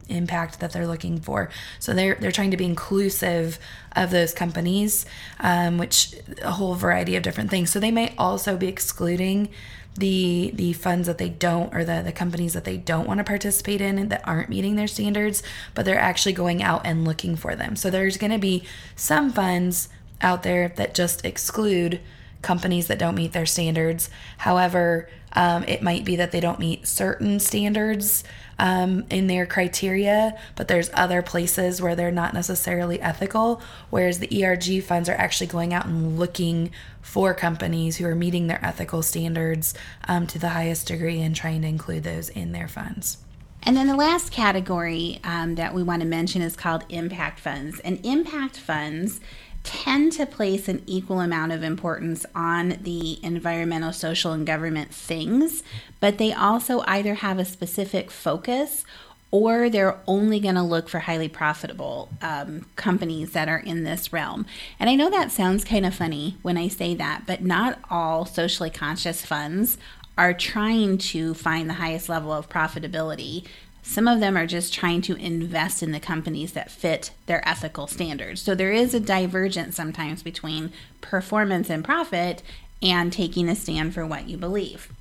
impact 0.10 0.60
that 0.60 0.72
they're 0.72 0.88
looking 0.88 1.19
for. 1.19 1.50
So 1.79 1.93
they're 1.93 2.15
they're 2.15 2.31
trying 2.31 2.51
to 2.51 2.57
be 2.57 2.65
inclusive 2.65 3.60
of 3.95 4.12
those 4.12 4.33
companies, 4.33 5.05
um, 5.39 5.77
which 5.77 6.15
a 6.41 6.51
whole 6.51 6.75
variety 6.75 7.15
of 7.15 7.24
different 7.24 7.50
things. 7.50 7.72
So 7.72 7.79
they 7.79 7.91
may 7.91 8.13
also 8.17 8.57
be 8.57 8.67
excluding 8.67 9.50
the 9.98 10.51
the 10.55 10.74
funds 10.74 11.07
that 11.07 11.17
they 11.17 11.29
don't 11.29 11.74
or 11.74 11.86
the, 11.86 12.01
the 12.03 12.12
companies 12.12 12.53
that 12.53 12.63
they 12.63 12.77
don't 12.77 13.07
want 13.07 13.19
to 13.19 13.24
participate 13.24 13.81
in 13.81 14.10
that 14.10 14.27
aren't 14.27 14.50
meeting 14.50 14.75
their 14.75 14.88
standards 14.88 15.43
but 15.75 15.86
they're 15.86 16.00
actually 16.00 16.33
going 16.33 16.63
out 16.63 16.81
and 16.83 17.05
looking 17.05 17.36
for 17.36 17.55
them 17.55 17.75
so 17.75 17.89
there's 17.89 18.17
going 18.17 18.31
to 18.31 18.39
be 18.39 18.63
some 18.95 19.31
funds 19.31 19.89
out 20.22 20.43
there 20.43 20.69
that 20.69 20.95
just 20.95 21.24
exclude 21.25 22.00
companies 22.41 22.88
that 22.88 22.98
don't 22.98 23.15
meet 23.15 23.33
their 23.33 23.45
standards 23.45 24.10
however 24.39 25.07
um, 25.33 25.63
it 25.63 25.81
might 25.81 26.05
be 26.05 26.15
that 26.15 26.31
they 26.31 26.39
don't 26.39 26.60
meet 26.60 26.88
certain 26.88 27.39
standards 27.39 28.24
um, 28.60 29.05
in 29.10 29.27
their 29.27 29.45
criteria, 29.45 30.38
but 30.55 30.67
there's 30.67 30.89
other 30.93 31.22
places 31.22 31.81
where 31.81 31.95
they're 31.95 32.12
not 32.12 32.33
necessarily 32.33 33.01
ethical. 33.01 33.62
Whereas 33.89 34.19
the 34.19 34.43
ERG 34.43 34.83
funds 34.83 35.10
are 35.10 35.15
actually 35.15 35.48
going 35.48 35.74
out 35.74 35.86
and 35.86 36.17
looking 36.19 36.72
for 37.01 37.33
companies 37.33 37.98
who 37.98 38.05
are 38.05 38.15
meeting 38.15 38.48
their 38.48 38.63
ethical 38.63 39.01
standards 39.01 39.74
um, 40.07 40.27
to 40.27 40.39
the 40.39 40.50
highest 40.50 40.88
degree 40.88 41.22
and 41.22 41.36
trying 41.36 41.62
to 41.62 41.67
include 41.67 42.03
those 42.03 42.29
in 42.29 42.51
their 42.51 42.67
funds. 42.67 43.17
And 43.65 43.77
then 43.77 43.88
the 43.88 43.95
last 43.95 44.31
category 44.31 45.22
um, 45.24 45.55
that 45.55 45.74
we 45.74 45.83
want 45.83 46.01
to 46.01 46.07
mention 46.07 46.41
is 46.41 46.55
called 46.55 46.83
impact 46.89 47.39
funds. 47.39 47.79
And 47.79 48.05
impact 48.05 48.57
funds 48.57 49.22
tend 49.63 50.12
to 50.13 50.25
place 50.25 50.67
an 50.67 50.84
equal 50.86 51.22
amount 51.22 51.51
of 51.51 51.63
importance 51.63 52.25
on 52.36 52.77
the 52.82 53.24
environmental, 53.24 53.93
social, 53.93 54.32
and 54.32 54.46
government 54.46 54.93
things, 54.93 55.63
but 56.00 56.17
they 56.17 56.34
also 56.34 56.84
either 56.86 57.15
have 57.15 57.39
a 57.39 57.46
specific 57.46 58.12
focus 58.12 58.86
or 59.32 59.67
they're 59.67 59.98
only 60.05 60.39
going 60.39 60.53
to 60.53 60.62
look 60.62 60.88
for 60.88 61.00
highly 61.00 61.27
profitable 61.27 62.08
um, 62.22 62.67
companies 62.75 63.32
that 63.32 63.50
are 63.50 63.58
in 63.58 63.84
this 63.84 64.13
realm. 64.13 64.46
And 64.79 64.91
I 64.91 64.96
know 64.96 65.10
that 65.10 65.32
sounds 65.32 65.63
kind 65.63 65.88
of 65.88 65.96
funny 65.96 66.38
when 66.43 66.55
I 66.55 66.67
say 66.67 66.93
that, 66.93 67.24
but 67.25 67.41
not 67.41 67.79
all 67.89 68.25
socially 68.27 68.70
conscious 68.70 69.25
funds 69.25 69.79
are 70.20 70.36
trying 70.36 71.00
to 71.00 71.34
find 71.34 71.67
the 71.67 71.75
highest 71.75 72.10
level 72.10 72.32
of 72.32 72.48
profitability 72.48 73.48
some 73.83 74.07
of 74.07 74.21
them 74.21 74.37
are 74.37 74.47
just 74.47 74.73
trying 74.73 75.01
to 75.03 75.15
invest 75.17 75.83
in 75.83 75.91
the 75.91 75.99
companies 75.99 76.53
that 76.53 76.71
fit 76.71 77.11
their 77.25 77.47
ethical 77.47 77.85
standards. 77.85 78.41
So 78.41 78.55
there 78.55 78.71
is 78.71 78.93
a 78.93 78.99
divergence 78.99 79.75
sometimes 79.75 80.23
between 80.23 80.71
performance 81.01 81.69
and 81.69 81.83
profit 81.83 82.41
and 82.81 83.11
taking 83.11 83.49
a 83.49 83.55
stand 83.55 83.93
for 83.93 84.05
what 84.05 84.29
you 84.29 84.37
believe. 84.37 84.91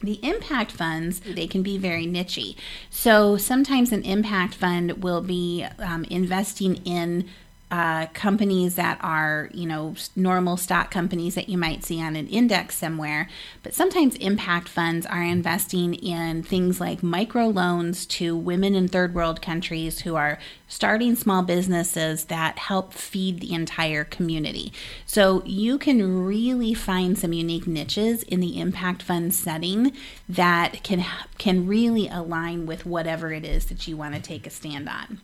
The 0.00 0.20
impact 0.22 0.72
funds, 0.72 1.20
they 1.20 1.46
can 1.46 1.62
be 1.62 1.76
very 1.76 2.06
nichey. 2.06 2.56
So 2.88 3.36
sometimes 3.36 3.92
an 3.92 4.02
impact 4.04 4.54
fund 4.54 5.02
will 5.02 5.20
be 5.20 5.66
um, 5.78 6.04
investing 6.04 6.76
in 6.86 7.28
uh, 7.70 8.06
companies 8.14 8.74
that 8.74 8.98
are, 9.00 9.48
you 9.52 9.66
know, 9.66 9.94
normal 10.16 10.56
stock 10.56 10.90
companies 10.90 11.36
that 11.36 11.48
you 11.48 11.56
might 11.56 11.84
see 11.84 12.02
on 12.02 12.16
an 12.16 12.26
index 12.26 12.76
somewhere. 12.76 13.28
But 13.62 13.74
sometimes 13.74 14.16
impact 14.16 14.68
funds 14.68 15.06
are 15.06 15.22
investing 15.22 15.94
in 15.94 16.42
things 16.42 16.80
like 16.80 17.00
microloans 17.00 18.08
to 18.08 18.36
women 18.36 18.74
in 18.74 18.88
third 18.88 19.14
world 19.14 19.40
countries 19.40 20.00
who 20.00 20.16
are 20.16 20.38
starting 20.66 21.14
small 21.14 21.42
businesses 21.42 22.24
that 22.24 22.58
help 22.58 22.92
feed 22.92 23.40
the 23.40 23.52
entire 23.52 24.04
community. 24.04 24.72
So 25.06 25.42
you 25.44 25.78
can 25.78 26.24
really 26.24 26.74
find 26.74 27.16
some 27.16 27.32
unique 27.32 27.66
niches 27.68 28.24
in 28.24 28.40
the 28.40 28.58
impact 28.58 29.02
fund 29.02 29.32
setting 29.32 29.92
that 30.28 30.82
can 30.82 31.04
can 31.38 31.66
really 31.66 32.08
align 32.08 32.66
with 32.66 32.84
whatever 32.84 33.32
it 33.32 33.44
is 33.44 33.66
that 33.66 33.86
you 33.86 33.96
want 33.96 34.14
to 34.14 34.20
take 34.20 34.46
a 34.46 34.50
stand 34.50 34.88
on. 34.88 35.20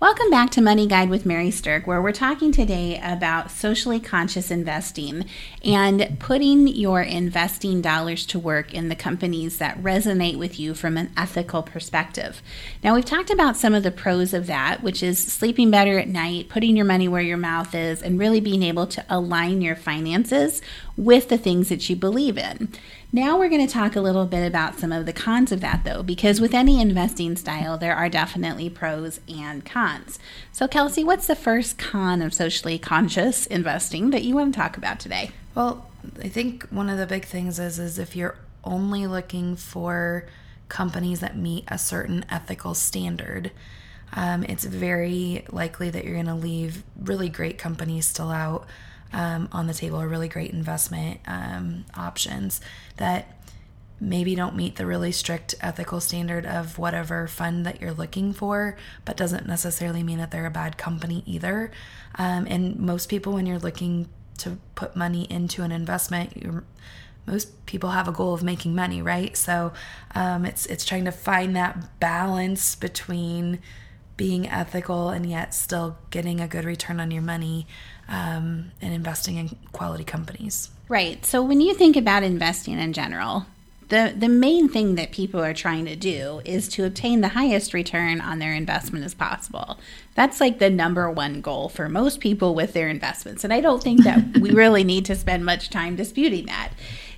Welcome 0.00 0.30
back 0.30 0.48
to 0.52 0.62
Money 0.62 0.86
Guide 0.86 1.10
with 1.10 1.26
Mary 1.26 1.50
Stirk, 1.50 1.86
where 1.86 2.00
we're 2.00 2.12
talking 2.12 2.52
today 2.52 2.98
about 3.04 3.50
socially 3.50 4.00
conscious 4.00 4.50
investing 4.50 5.26
and 5.62 6.16
putting 6.18 6.66
your 6.68 7.02
investing 7.02 7.82
dollars 7.82 8.24
to 8.28 8.38
work 8.38 8.72
in 8.72 8.88
the 8.88 8.96
companies 8.96 9.58
that 9.58 9.78
resonate 9.82 10.38
with 10.38 10.58
you 10.58 10.72
from 10.72 10.96
an 10.96 11.12
ethical 11.18 11.62
perspective. 11.62 12.40
Now, 12.82 12.94
we've 12.94 13.04
talked 13.04 13.28
about 13.28 13.58
some 13.58 13.74
of 13.74 13.82
the 13.82 13.90
pros 13.90 14.32
of 14.32 14.46
that, 14.46 14.82
which 14.82 15.02
is 15.02 15.18
sleeping 15.18 15.70
better 15.70 15.98
at 15.98 16.08
night, 16.08 16.48
putting 16.48 16.76
your 16.76 16.86
money 16.86 17.06
where 17.06 17.20
your 17.20 17.36
mouth 17.36 17.74
is, 17.74 18.02
and 18.02 18.18
really 18.18 18.40
being 18.40 18.62
able 18.62 18.86
to 18.86 19.04
align 19.10 19.60
your 19.60 19.76
finances 19.76 20.62
with 20.96 21.28
the 21.28 21.36
things 21.36 21.68
that 21.68 21.90
you 21.90 21.96
believe 21.96 22.38
in. 22.38 22.70
Now 23.12 23.36
we're 23.36 23.48
going 23.48 23.66
to 23.66 23.72
talk 23.72 23.96
a 23.96 24.00
little 24.00 24.24
bit 24.24 24.46
about 24.46 24.78
some 24.78 24.92
of 24.92 25.04
the 25.04 25.12
cons 25.12 25.50
of 25.50 25.60
that, 25.62 25.82
though, 25.82 26.04
because 26.04 26.40
with 26.40 26.54
any 26.54 26.80
investing 26.80 27.34
style, 27.34 27.76
there 27.76 27.96
are 27.96 28.08
definitely 28.08 28.70
pros 28.70 29.18
and 29.28 29.64
cons. 29.64 30.20
So, 30.52 30.68
Kelsey, 30.68 31.02
what's 31.02 31.26
the 31.26 31.34
first 31.34 31.76
con 31.76 32.22
of 32.22 32.32
socially 32.32 32.78
conscious 32.78 33.46
investing 33.46 34.10
that 34.10 34.22
you 34.22 34.36
want 34.36 34.54
to 34.54 34.60
talk 34.60 34.76
about 34.76 35.00
today? 35.00 35.32
Well, 35.56 35.90
I 36.22 36.28
think 36.28 36.68
one 36.68 36.88
of 36.88 36.98
the 36.98 37.06
big 37.06 37.24
things 37.24 37.58
is 37.58 37.80
is 37.80 37.98
if 37.98 38.14
you're 38.14 38.36
only 38.62 39.08
looking 39.08 39.56
for 39.56 40.26
companies 40.68 41.18
that 41.18 41.36
meet 41.36 41.64
a 41.66 41.78
certain 41.78 42.24
ethical 42.30 42.74
standard, 42.74 43.50
um, 44.12 44.44
it's 44.44 44.64
very 44.64 45.44
likely 45.50 45.90
that 45.90 46.04
you're 46.04 46.14
going 46.14 46.26
to 46.26 46.34
leave 46.34 46.84
really 46.96 47.28
great 47.28 47.58
companies 47.58 48.06
still 48.06 48.30
out 48.30 48.68
um, 49.12 49.48
on 49.52 49.66
the 49.66 49.74
table 49.74 50.00
are 50.00 50.08
really 50.08 50.28
great 50.28 50.50
investment 50.52 51.20
um, 51.26 51.84
options 51.96 52.60
that 52.96 53.40
maybe 54.00 54.34
don't 54.34 54.56
meet 54.56 54.76
the 54.76 54.86
really 54.86 55.12
strict 55.12 55.54
ethical 55.60 56.00
standard 56.00 56.46
of 56.46 56.78
whatever 56.78 57.26
fund 57.26 57.66
that 57.66 57.80
you're 57.80 57.92
looking 57.92 58.32
for, 58.32 58.76
but 59.04 59.16
doesn't 59.16 59.46
necessarily 59.46 60.02
mean 60.02 60.18
that 60.18 60.30
they're 60.30 60.46
a 60.46 60.50
bad 60.50 60.78
company 60.78 61.22
either. 61.26 61.70
Um, 62.14 62.46
and 62.48 62.78
most 62.78 63.10
people, 63.10 63.34
when 63.34 63.44
you're 63.44 63.58
looking 63.58 64.08
to 64.38 64.58
put 64.74 64.96
money 64.96 65.26
into 65.30 65.62
an 65.62 65.70
investment, 65.70 66.64
most 67.26 67.66
people 67.66 67.90
have 67.90 68.08
a 68.08 68.12
goal 68.12 68.32
of 68.32 68.42
making 68.42 68.74
money, 68.74 69.02
right? 69.02 69.36
So 69.36 69.72
um, 70.14 70.46
it's 70.46 70.64
it's 70.66 70.84
trying 70.84 71.04
to 71.04 71.12
find 71.12 71.54
that 71.56 72.00
balance 72.00 72.74
between 72.74 73.60
being 74.20 74.46
ethical 74.46 75.08
and 75.08 75.24
yet 75.24 75.54
still 75.54 75.96
getting 76.10 76.40
a 76.40 76.46
good 76.46 76.66
return 76.66 77.00
on 77.00 77.10
your 77.10 77.22
money 77.22 77.66
um, 78.06 78.70
and 78.82 78.92
investing 78.92 79.36
in 79.36 79.48
quality 79.72 80.04
companies. 80.04 80.68
Right. 80.90 81.24
So 81.24 81.42
when 81.42 81.62
you 81.62 81.72
think 81.72 81.96
about 81.96 82.22
investing 82.22 82.78
in 82.78 82.92
general, 82.92 83.46
the 83.88 84.14
the 84.14 84.28
main 84.28 84.68
thing 84.68 84.96
that 84.96 85.10
people 85.10 85.42
are 85.42 85.54
trying 85.54 85.86
to 85.86 85.96
do 85.96 86.42
is 86.44 86.68
to 86.68 86.84
obtain 86.84 87.22
the 87.22 87.28
highest 87.28 87.72
return 87.72 88.20
on 88.20 88.40
their 88.40 88.52
investment 88.52 89.06
as 89.06 89.14
possible. 89.14 89.78
That's 90.14 90.38
like 90.38 90.58
the 90.58 90.68
number 90.68 91.10
one 91.10 91.40
goal 91.40 91.70
for 91.70 91.88
most 91.88 92.20
people 92.20 92.54
with 92.54 92.74
their 92.74 92.88
investments. 92.90 93.42
And 93.42 93.54
I 93.54 93.62
don't 93.62 93.82
think 93.82 94.04
that 94.04 94.36
we 94.38 94.50
really 94.62 94.84
need 94.84 95.06
to 95.06 95.16
spend 95.16 95.46
much 95.46 95.70
time 95.70 95.96
disputing 95.96 96.44
that. 96.44 96.72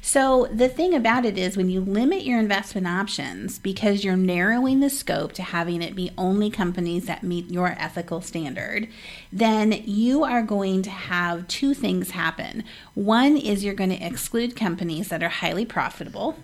So, 0.04 0.48
the 0.52 0.68
thing 0.68 0.94
about 0.94 1.24
it 1.24 1.38
is 1.38 1.56
when 1.56 1.70
you 1.70 1.80
limit 1.80 2.24
your 2.24 2.40
investment 2.40 2.88
options 2.88 3.60
because 3.60 4.02
you're 4.02 4.16
narrowing 4.16 4.80
the 4.80 4.90
scope 4.90 5.32
to 5.34 5.42
having 5.44 5.80
it 5.80 5.94
be 5.94 6.10
only 6.18 6.50
companies 6.50 7.06
that 7.06 7.22
meet 7.22 7.52
your 7.52 7.76
ethical 7.78 8.20
standard, 8.20 8.88
then 9.32 9.70
you 9.86 10.24
are 10.24 10.42
going 10.42 10.82
to 10.82 10.90
have 10.90 11.46
two 11.46 11.72
things 11.72 12.10
happen. 12.10 12.64
One 12.94 13.36
is 13.36 13.64
you're 13.64 13.74
going 13.74 13.96
to 13.96 14.04
exclude 14.04 14.56
companies 14.56 15.08
that 15.08 15.22
are 15.22 15.28
highly 15.28 15.64
profitable, 15.64 16.34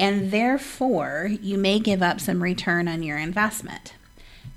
and 0.00 0.32
therefore 0.32 1.30
you 1.40 1.56
may 1.56 1.78
give 1.78 2.02
up 2.02 2.20
some 2.20 2.42
return 2.42 2.88
on 2.88 3.04
your 3.04 3.18
investment. 3.18 3.94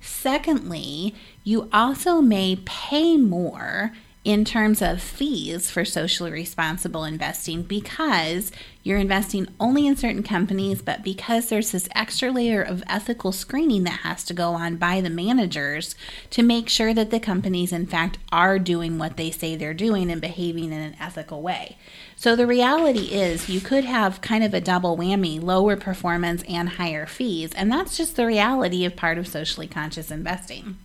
Secondly, 0.01 1.13
you 1.43 1.69
also 1.71 2.19
may 2.19 2.55
pay 2.65 3.15
more 3.15 3.93
in 4.29 4.45
terms 4.45 4.79
of 4.79 5.01
fees 5.01 5.71
for 5.71 5.83
socially 5.83 6.29
responsible 6.29 7.03
investing 7.03 7.63
because 7.63 8.51
you're 8.83 9.00
investing 9.00 9.48
only 9.59 9.88
in 9.88 9.98
certain 9.98 10.21
companies, 10.21 10.83
but 10.83 11.03
because 11.03 11.50
there's 11.50 11.71
this 11.71 11.89
extra 11.95 12.29
layer 12.29 12.62
of 12.62 12.83
ethical 12.86 13.31
screening 13.31 13.86
that 13.86 14.01
has 14.01 14.24
to 14.24 14.36
go 14.36 14.51
on 14.51 14.75
by 14.75 15.01
the 15.01 15.09
managers 15.09 15.95
to 16.29 16.43
make 16.43 16.69
sure 16.69 16.93
that 16.93 17.09
the 17.09 17.19
companies, 17.19 17.74
in 17.74 17.88
fact, 17.88 18.19
are 18.31 18.59
doing 18.59 19.00
what 19.00 19.17
they 19.17 19.31
say 19.31 19.55
they're 19.55 19.74
doing 19.74 20.12
and 20.12 20.21
behaving 20.21 20.65
in 20.65 20.79
an 20.79 20.95
ethical 21.00 21.41
way. 21.41 21.75
So 22.15 22.36
the 22.36 22.45
reality 22.45 23.12
is, 23.12 23.50
you 23.50 23.59
could 23.59 23.83
have 23.86 24.21
kind 24.21 24.43
of 24.43 24.53
a 24.53 24.62
double 24.62 24.95
whammy 24.95 25.41
lower 25.41 25.75
performance 25.75 26.43
and 26.48 26.69
higher 26.69 27.07
fees, 27.07 27.51
and 27.55 27.71
that's 27.71 27.98
just 27.98 28.15
the 28.15 28.27
reality 28.27 28.86
of 28.86 28.95
part 28.95 29.17
of 29.17 29.27
socially 29.27 29.67
conscious 29.67 30.12
investing. 30.12 30.77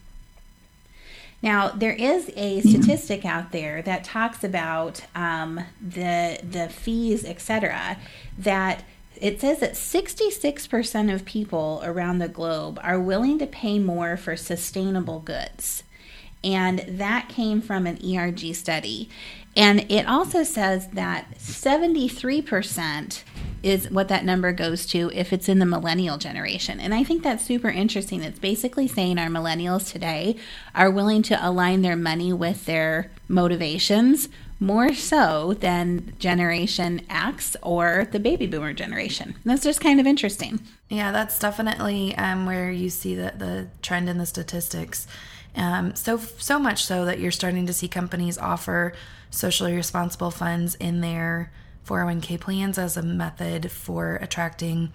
Now, 1.44 1.68
there 1.68 1.92
is 1.92 2.32
a 2.36 2.62
statistic 2.62 3.26
out 3.26 3.52
there 3.52 3.82
that 3.82 4.02
talks 4.02 4.42
about 4.42 5.02
um, 5.14 5.60
the 5.78 6.40
the 6.42 6.70
fees, 6.70 7.22
etc. 7.22 7.98
That 8.38 8.82
it 9.20 9.42
says 9.42 9.60
that 9.60 9.74
66% 9.74 11.14
of 11.14 11.24
people 11.26 11.82
around 11.84 12.18
the 12.18 12.28
globe 12.28 12.80
are 12.82 12.98
willing 12.98 13.38
to 13.40 13.46
pay 13.46 13.78
more 13.78 14.16
for 14.16 14.36
sustainable 14.36 15.20
goods. 15.20 15.84
And 16.44 16.84
that 16.86 17.28
came 17.28 17.60
from 17.60 17.86
an 17.86 17.98
ERG 18.04 18.54
study. 18.54 19.08
And 19.56 19.90
it 19.90 20.06
also 20.06 20.42
says 20.42 20.88
that 20.88 21.38
73% 21.38 23.22
is 23.62 23.90
what 23.90 24.08
that 24.08 24.24
number 24.24 24.52
goes 24.52 24.84
to 24.84 25.10
if 25.14 25.32
it's 25.32 25.48
in 25.48 25.58
the 25.58 25.64
millennial 25.64 26.18
generation. 26.18 26.78
And 26.78 26.92
I 26.92 27.02
think 27.02 27.22
that's 27.22 27.44
super 27.44 27.70
interesting. 27.70 28.22
It's 28.22 28.38
basically 28.38 28.86
saying 28.86 29.18
our 29.18 29.28
millennials 29.28 29.90
today 29.90 30.36
are 30.74 30.90
willing 30.90 31.22
to 31.22 31.48
align 31.48 31.82
their 31.82 31.96
money 31.96 32.32
with 32.32 32.66
their 32.66 33.10
motivations 33.26 34.28
more 34.60 34.92
so 34.94 35.54
than 35.54 36.14
Generation 36.18 37.02
X 37.08 37.56
or 37.62 38.06
the 38.12 38.20
baby 38.20 38.46
boomer 38.46 38.72
generation. 38.72 39.34
That's 39.44 39.64
just 39.64 39.80
kind 39.80 39.98
of 39.98 40.06
interesting. 40.06 40.60
Yeah, 40.88 41.12
that's 41.12 41.38
definitely 41.38 42.14
um, 42.16 42.46
where 42.46 42.70
you 42.70 42.90
see 42.90 43.14
the, 43.14 43.32
the 43.36 43.68
trend 43.82 44.08
in 44.08 44.18
the 44.18 44.26
statistics. 44.26 45.06
Um, 45.56 45.94
so 45.94 46.16
so 46.16 46.58
much 46.58 46.84
so 46.84 47.04
that 47.04 47.18
you're 47.20 47.30
starting 47.30 47.66
to 47.66 47.72
see 47.72 47.88
companies 47.88 48.38
offer 48.38 48.92
socially 49.30 49.74
responsible 49.74 50.30
funds 50.30 50.74
in 50.76 51.00
their 51.00 51.52
401k 51.86 52.40
plans 52.40 52.78
as 52.78 52.96
a 52.96 53.02
method 53.02 53.70
for 53.70 54.16
attracting, 54.16 54.92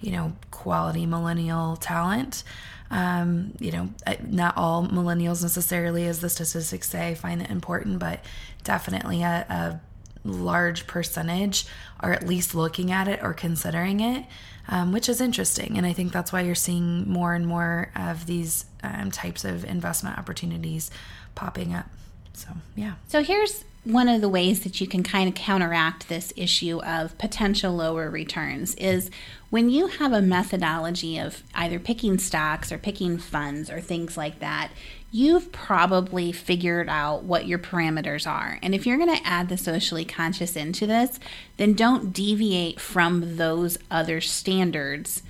you 0.00 0.12
know, 0.12 0.32
quality 0.50 1.06
millennial 1.06 1.76
talent. 1.76 2.44
Um, 2.90 3.52
you 3.58 3.70
know, 3.70 3.90
not 4.26 4.56
all 4.56 4.86
millennials 4.86 5.42
necessarily, 5.42 6.06
as 6.06 6.20
the 6.20 6.30
statistics 6.30 6.88
say, 6.88 7.14
find 7.14 7.42
it 7.42 7.50
important, 7.50 7.98
but 7.98 8.24
definitely 8.64 9.22
a, 9.22 9.44
a 9.48 9.80
large 10.24 10.86
percentage 10.86 11.66
are 12.00 12.12
at 12.12 12.26
least 12.26 12.54
looking 12.54 12.90
at 12.90 13.08
it 13.08 13.20
or 13.22 13.32
considering 13.32 14.00
it, 14.00 14.24
um, 14.68 14.92
which 14.92 15.08
is 15.08 15.20
interesting. 15.20 15.76
And 15.76 15.86
I 15.86 15.92
think 15.92 16.12
that's 16.12 16.32
why 16.32 16.42
you're 16.42 16.54
seeing 16.54 17.08
more 17.08 17.34
and 17.34 17.46
more 17.46 17.90
of 17.96 18.26
these 18.26 18.66
um, 18.82 19.10
types 19.10 19.44
of 19.44 19.64
investment 19.64 20.18
opportunities 20.18 20.90
popping 21.34 21.74
up. 21.74 21.86
So, 22.34 22.48
yeah. 22.76 22.94
So, 23.08 23.22
here's 23.22 23.64
one 23.84 24.08
of 24.08 24.20
the 24.20 24.28
ways 24.28 24.60
that 24.64 24.80
you 24.80 24.86
can 24.86 25.02
kind 25.02 25.28
of 25.28 25.34
counteract 25.34 26.08
this 26.08 26.32
issue 26.36 26.80
of 26.82 27.16
potential 27.16 27.72
lower 27.72 28.10
returns 28.10 28.74
is 28.74 29.10
when 29.50 29.70
you 29.70 29.86
have 29.86 30.12
a 30.12 30.20
methodology 30.20 31.18
of 31.18 31.42
either 31.54 31.78
picking 31.78 32.18
stocks 32.18 32.70
or 32.70 32.76
picking 32.76 33.16
funds 33.16 33.70
or 33.70 33.80
things 33.80 34.16
like 34.16 34.40
that, 34.40 34.70
you've 35.10 35.50
probably 35.52 36.32
figured 36.32 36.88
out 36.88 37.24
what 37.24 37.46
your 37.46 37.58
parameters 37.58 38.30
are. 38.30 38.58
And 38.62 38.74
if 38.74 38.86
you're 38.86 38.98
going 38.98 39.16
to 39.16 39.26
add 39.26 39.48
the 39.48 39.56
socially 39.56 40.04
conscious 40.04 40.54
into 40.54 40.86
this, 40.86 41.18
then 41.56 41.72
don't 41.72 42.12
deviate 42.12 42.78
from 42.78 43.36
those 43.36 43.78
other 43.90 44.20
standards 44.20 45.22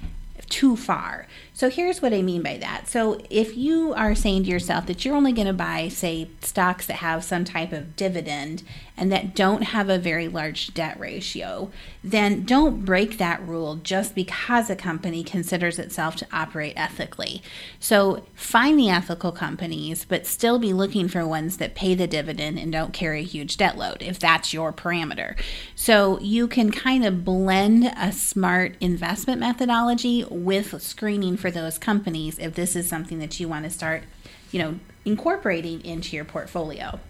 too 0.49 0.77
far. 0.77 1.27
So 1.59 1.69
here's 1.69 2.01
what 2.01 2.15
I 2.15 2.23
mean 2.23 2.45
by 2.45 2.57
that. 2.59 2.87
So 2.87 3.21
if 3.31 3.57
you 3.57 3.93
are 3.95 4.15
saying 4.15 4.45
to 4.45 4.49
yourself 4.49 4.87
that 4.87 5.05
you're 5.05 5.17
only 5.17 5.33
going 5.33 5.49
to 5.49 5.53
buy, 5.53 5.89
say, 5.89 6.31
stocks 6.41 6.87
that 6.87 6.99
have 6.99 7.25
some 7.25 7.45
type 7.45 7.73
of 7.73 7.97
dividend 7.97 8.63
and 8.97 9.11
that 9.11 9.35
don't 9.35 9.63
have 9.63 9.89
a 9.89 9.99
very 9.99 10.29
large 10.29 10.73
debt 10.73 10.99
ratio, 11.01 11.69
then 12.05 12.45
don't 12.45 12.85
break 12.85 13.19
that 13.19 13.43
rule 13.43 13.75
just 13.75 14.15
because 14.15 14.71
a 14.71 14.77
company 14.77 15.25
considers 15.25 15.81
itself 15.81 16.15
to 16.17 16.29
operate 16.33 16.75
ethically. 16.77 17.43
So 17.81 18.25
find 18.35 18.79
the 18.79 18.91
ethical 18.91 19.33
companies, 19.33 20.05
but 20.05 20.29
still 20.29 20.61
be 20.61 20.73
looking 20.73 21.09
for 21.09 21.27
ones 21.27 21.57
that 21.57 21.75
pay 21.75 21.97
the 21.97 22.07
dividend 22.07 22.61
and 22.61 22.71
don't 22.71 22.93
carry 22.93 23.21
a 23.21 23.25
huge 23.25 23.57
debt 23.57 23.77
load, 23.77 24.01
if 24.01 24.21
that's 24.21 24.53
your 24.53 24.73
parameter. 24.73 25.37
So 25.75 26.21
you 26.21 26.47
can 26.47 26.71
kind 26.71 27.05
of 27.05 27.25
blend 27.25 27.93
a 27.97 28.13
smart 28.13 28.77
investment 28.81 29.41
methodology 29.41 30.25
with 30.31 30.81
screening 30.81 31.37
for 31.37 31.48
those 31.51 31.79
companies 31.79 32.39
if 32.39 32.55
this 32.55 32.77
is 32.77 32.89
something 32.89 33.19
that 33.19 33.39
you 33.39 33.49
want 33.49 33.65
to 33.65 33.71
start, 33.71 34.05
you 34.51 34.61
know, 34.61 34.79
incorporating 35.05 35.85
into 35.85 36.17
your 36.17 36.25
portfolio. 36.25 37.01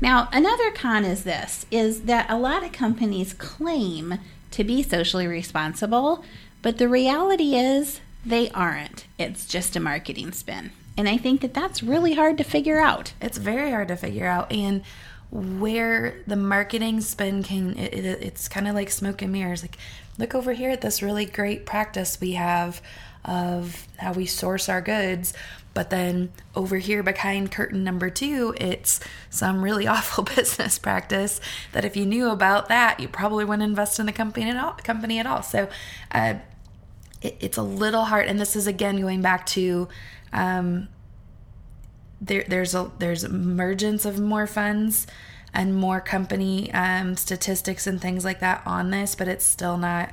Now, 0.00 0.28
another 0.32 0.70
con 0.70 1.04
is 1.04 1.24
this 1.24 1.66
is 1.70 2.02
that 2.02 2.30
a 2.30 2.36
lot 2.36 2.62
of 2.62 2.72
companies 2.72 3.32
claim 3.32 4.18
to 4.50 4.64
be 4.64 4.82
socially 4.82 5.26
responsible, 5.26 6.24
but 6.62 6.78
the 6.78 6.88
reality 6.88 7.54
is 7.56 8.00
they 8.24 8.50
aren't. 8.50 9.06
It's 9.18 9.46
just 9.46 9.76
a 9.76 9.80
marketing 9.80 10.32
spin. 10.32 10.72
And 10.96 11.08
I 11.08 11.16
think 11.16 11.40
that 11.42 11.54
that's 11.54 11.82
really 11.82 12.14
hard 12.14 12.38
to 12.38 12.44
figure 12.44 12.80
out. 12.80 13.12
It's 13.20 13.38
very 13.38 13.70
hard 13.70 13.88
to 13.88 13.96
figure 13.96 14.26
out. 14.26 14.50
And 14.50 14.82
where 15.30 16.22
the 16.26 16.36
marketing 16.36 17.00
spin 17.00 17.42
can, 17.42 17.76
it, 17.76 17.92
it, 17.92 18.22
it's 18.22 18.48
kind 18.48 18.66
of 18.66 18.74
like 18.74 18.90
smoke 18.90 19.22
and 19.22 19.32
mirrors. 19.32 19.62
Like, 19.62 19.76
look 20.18 20.34
over 20.34 20.52
here 20.52 20.70
at 20.70 20.80
this 20.80 21.02
really 21.02 21.26
great 21.26 21.66
practice 21.66 22.20
we 22.20 22.32
have 22.32 22.80
of 23.26 23.86
how 23.98 24.12
we 24.12 24.24
source 24.24 24.68
our 24.68 24.80
goods. 24.80 25.34
But 25.74 25.90
then 25.90 26.32
over 26.54 26.78
here 26.78 27.02
behind 27.02 27.52
curtain 27.52 27.84
number 27.84 28.08
two, 28.08 28.54
it's 28.58 28.98
some 29.28 29.62
really 29.62 29.86
awful 29.96 30.24
business 30.24 30.78
practice 30.78 31.40
that 31.72 31.84
if 31.84 31.96
you 31.96 32.06
knew 32.06 32.30
about 32.30 32.68
that, 32.68 32.98
you 32.98 33.08
probably 33.08 33.44
wouldn't 33.44 33.68
invest 33.68 34.00
in 34.00 34.06
the 34.06 34.12
company 34.12 34.48
at 34.48 34.56
all. 34.56 34.72
Company 34.72 35.18
at 35.18 35.26
all. 35.26 35.42
So 35.42 35.68
uh, 36.12 36.36
it, 37.20 37.36
it's 37.40 37.58
a 37.58 37.62
little 37.62 38.04
hard. 38.04 38.26
And 38.26 38.40
this 38.40 38.56
is 38.56 38.66
again 38.66 39.00
going 39.00 39.20
back 39.20 39.44
to 39.46 39.88
um, 40.32 40.88
there, 42.20 42.44
there's 42.48 42.74
a 42.74 42.90
there's 42.98 43.24
emergence 43.24 44.04
of 44.04 44.18
more 44.18 44.46
funds 44.46 45.06
and 45.52 45.74
more 45.74 46.00
company 46.00 46.72
um, 46.72 47.16
statistics 47.16 47.86
and 47.86 48.00
things 48.00 48.24
like 48.24 48.40
that 48.40 48.62
on 48.66 48.90
this, 48.90 49.14
but 49.14 49.28
it's 49.28 49.44
still 49.44 49.76
not 49.76 50.12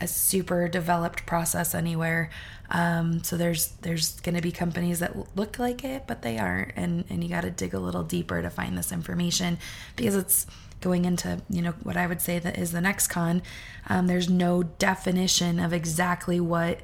a 0.00 0.06
super 0.06 0.68
developed 0.68 1.26
process 1.26 1.74
anywhere. 1.74 2.30
Um, 2.70 3.22
so 3.22 3.36
there's 3.36 3.68
there's 3.82 4.20
going 4.20 4.36
to 4.36 4.40
be 4.40 4.52
companies 4.52 5.00
that 5.00 5.36
look 5.36 5.58
like 5.58 5.84
it, 5.84 6.04
but 6.06 6.22
they 6.22 6.38
aren't, 6.38 6.72
and 6.76 7.04
and 7.10 7.22
you 7.22 7.30
got 7.30 7.42
to 7.42 7.50
dig 7.50 7.74
a 7.74 7.80
little 7.80 8.02
deeper 8.02 8.40
to 8.40 8.50
find 8.50 8.78
this 8.78 8.92
information 8.92 9.58
because 9.96 10.14
it's 10.14 10.46
going 10.80 11.04
into 11.04 11.42
you 11.50 11.62
know 11.62 11.72
what 11.82 11.96
I 11.96 12.06
would 12.06 12.20
say 12.20 12.38
that 12.38 12.58
is 12.58 12.72
the 12.72 12.80
next 12.80 13.08
con. 13.08 13.42
Um, 13.88 14.06
there's 14.06 14.30
no 14.30 14.62
definition 14.62 15.58
of 15.58 15.72
exactly 15.72 16.40
what 16.40 16.80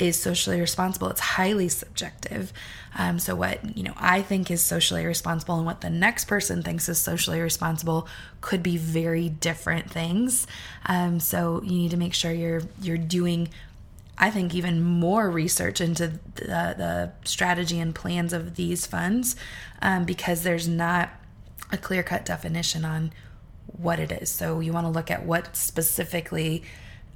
is 0.00 0.20
socially 0.20 0.60
responsible. 0.60 1.08
It's 1.08 1.20
highly 1.20 1.68
subjective. 1.68 2.52
Um, 2.98 3.18
so 3.18 3.36
what 3.36 3.76
you 3.76 3.82
know 3.82 3.94
I 3.96 4.22
think 4.22 4.50
is 4.50 4.62
socially 4.62 5.04
responsible 5.06 5.56
and 5.56 5.66
what 5.66 5.80
the 5.80 5.90
next 5.90 6.24
person 6.24 6.62
thinks 6.62 6.88
is 6.88 6.98
socially 6.98 7.40
responsible 7.40 8.08
could 8.40 8.62
be 8.62 8.76
very 8.76 9.28
different 9.28 9.90
things. 9.90 10.46
Um, 10.86 11.20
so 11.20 11.62
you 11.62 11.72
need 11.72 11.90
to 11.92 11.96
make 11.96 12.14
sure 12.14 12.32
you're 12.32 12.62
you're 12.80 12.98
doing. 12.98 13.48
I 14.18 14.30
think 14.30 14.54
even 14.54 14.82
more 14.82 15.30
research 15.30 15.80
into 15.80 16.08
the, 16.34 16.74
the 16.76 17.12
strategy 17.24 17.80
and 17.80 17.94
plans 17.94 18.34
of 18.34 18.54
these 18.54 18.84
funds 18.84 19.34
um, 19.80 20.04
because 20.04 20.42
there's 20.42 20.68
not 20.68 21.08
a 21.72 21.78
clear 21.78 22.02
cut 22.02 22.26
definition 22.26 22.84
on 22.84 23.12
what 23.66 23.98
it 23.98 24.12
is. 24.12 24.30
So 24.30 24.60
you 24.60 24.74
want 24.74 24.84
to 24.84 24.90
look 24.90 25.10
at 25.10 25.24
what 25.24 25.56
specifically 25.56 26.64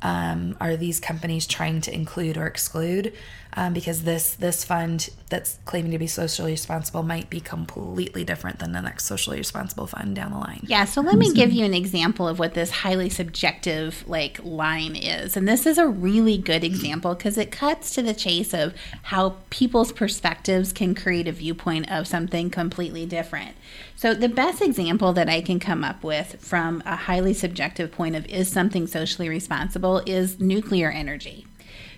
um, 0.05 0.57
are 0.61 0.77
these 0.77 1.01
companies 1.01 1.47
trying 1.47 1.81
to 1.81 1.95
include 1.95 2.37
or 2.37 2.47
exclude? 2.47 3.15
Um, 3.57 3.73
because 3.73 4.03
this 4.03 4.35
this 4.35 4.65
fund 4.65 5.11
that's 5.31 5.59
claiming 5.65 5.93
to 5.93 5.99
be 5.99 6.09
socially 6.09 6.53
responsible 6.53 7.05
might 7.05 7.31
be 7.31 7.41
completely 7.41 8.25
different 8.25 8.59
than 8.59 8.73
the 8.73 8.81
next 8.81 9.05
socially 9.05 9.39
responsible 9.39 9.87
fund 9.87 10.17
down 10.17 10.33
the 10.33 10.39
line. 10.39 10.61
Yeah, 10.67 10.85
so 10.85 11.01
let 11.01 11.17
me 11.17 11.33
give 11.33 11.53
you 11.53 11.65
an 11.65 11.75
example 11.75 12.27
of 12.27 12.39
what 12.39 12.55
this 12.55 12.71
highly 12.71 13.09
subjective 13.11 14.05
like 14.09 14.39
line 14.45 14.97
is. 14.97 15.37
And 15.37 15.47
this 15.47 15.67
is 15.67 15.79
a 15.79 15.87
really 15.87 16.37
good 16.37 16.65
example 16.65 17.15
because 17.15 17.39
it 17.39 17.53
cuts 17.53 17.95
to 17.95 18.03
the 18.03 18.15
chase 18.15 18.53
of 18.53 18.75
how 19.03 19.37
people's 19.51 19.93
perspectives 19.93 20.73
can 20.73 20.95
create 20.95 21.29
a 21.29 21.33
viewpoint 21.33 21.91
of 21.91 22.07
something 22.09 22.51
completely 22.51 23.07
different. 23.07 23.57
So, 23.97 24.15
the 24.15 24.29
best 24.29 24.61
example 24.61 25.13
that 25.13 25.29
I 25.29 25.41
can 25.41 25.61
come 25.61 25.85
up 25.85 26.03
with 26.03 26.37
from 26.41 26.83
a 26.85 26.97
highly 26.97 27.33
subjective 27.33 27.93
point 27.93 28.17
of 28.17 28.27
is 28.27 28.51
something 28.51 28.87
socially 28.87 29.29
responsible 29.29 30.03
is 30.05 30.41
nuclear 30.41 30.91
energy. 30.91 31.47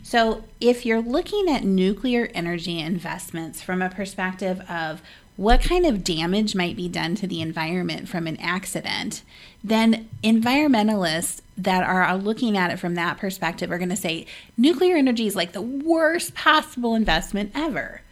So, 0.09 0.45
if 0.61 0.87
you're 0.87 1.01
looking 1.01 1.49
at 1.49 1.65
nuclear 1.65 2.31
energy 2.33 2.79
investments 2.79 3.61
from 3.61 3.83
a 3.83 3.91
perspective 3.91 4.61
of 4.71 5.03
what 5.35 5.61
kind 5.61 5.85
of 5.85 6.05
damage 6.05 6.55
might 6.55 6.77
be 6.77 6.89
done 6.89 7.17
to 7.17 7.27
the 7.27 7.41
environment 7.41 8.09
from 8.09 8.29
an 8.29 8.37
accident, 8.37 9.23
then 9.65 10.09
environmentalists 10.23 11.41
that 11.59 11.83
are 11.83 12.17
looking 12.17 12.57
at 12.57 12.71
it 12.71 12.79
from 12.79 12.95
that 12.95 13.19
perspective 13.19 13.73
are 13.73 13.79
going 13.79 13.89
to 13.89 13.97
say 13.97 14.27
nuclear 14.57 14.97
energy 14.97 15.27
is 15.27 15.35
like 15.35 15.51
the 15.51 15.61
worst 15.61 16.37
possible 16.37 16.95
investment 16.95 17.51
ever. 17.53 18.03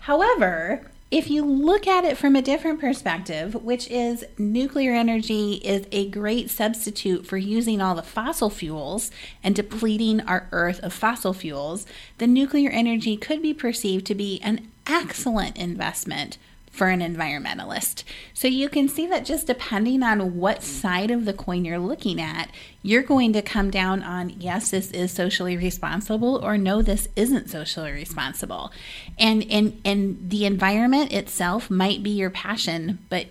However, 0.00 0.90
if 1.10 1.30
you 1.30 1.44
look 1.44 1.86
at 1.86 2.04
it 2.04 2.16
from 2.16 2.34
a 2.34 2.42
different 2.42 2.80
perspective, 2.80 3.54
which 3.54 3.88
is 3.88 4.24
nuclear 4.38 4.92
energy 4.92 5.54
is 5.54 5.86
a 5.92 6.08
great 6.10 6.50
substitute 6.50 7.24
for 7.24 7.36
using 7.36 7.80
all 7.80 7.94
the 7.94 8.02
fossil 8.02 8.50
fuels 8.50 9.12
and 9.42 9.54
depleting 9.54 10.20
our 10.22 10.48
earth 10.50 10.80
of 10.80 10.92
fossil 10.92 11.32
fuels, 11.32 11.86
then 12.18 12.32
nuclear 12.32 12.70
energy 12.70 13.16
could 13.16 13.40
be 13.40 13.54
perceived 13.54 14.04
to 14.06 14.16
be 14.16 14.40
an 14.42 14.68
excellent 14.86 15.56
investment 15.56 16.38
for 16.76 16.88
an 16.88 17.00
environmentalist. 17.00 18.04
So 18.34 18.48
you 18.48 18.68
can 18.68 18.86
see 18.86 19.06
that 19.06 19.24
just 19.24 19.46
depending 19.46 20.02
on 20.02 20.36
what 20.36 20.62
side 20.62 21.10
of 21.10 21.24
the 21.24 21.32
coin 21.32 21.64
you're 21.64 21.78
looking 21.78 22.20
at, 22.20 22.50
you're 22.82 23.02
going 23.02 23.32
to 23.32 23.40
come 23.40 23.70
down 23.70 24.02
on 24.02 24.34
yes, 24.38 24.70
this 24.70 24.90
is 24.90 25.10
socially 25.10 25.56
responsible 25.56 26.36
or 26.44 26.58
no, 26.58 26.82
this 26.82 27.08
isn't 27.16 27.48
socially 27.48 27.92
responsible. 27.92 28.72
And 29.18 29.44
and 29.50 29.80
and 29.84 30.28
the 30.28 30.44
environment 30.44 31.12
itself 31.12 31.70
might 31.70 32.02
be 32.02 32.10
your 32.10 32.30
passion, 32.30 32.98
but 33.08 33.28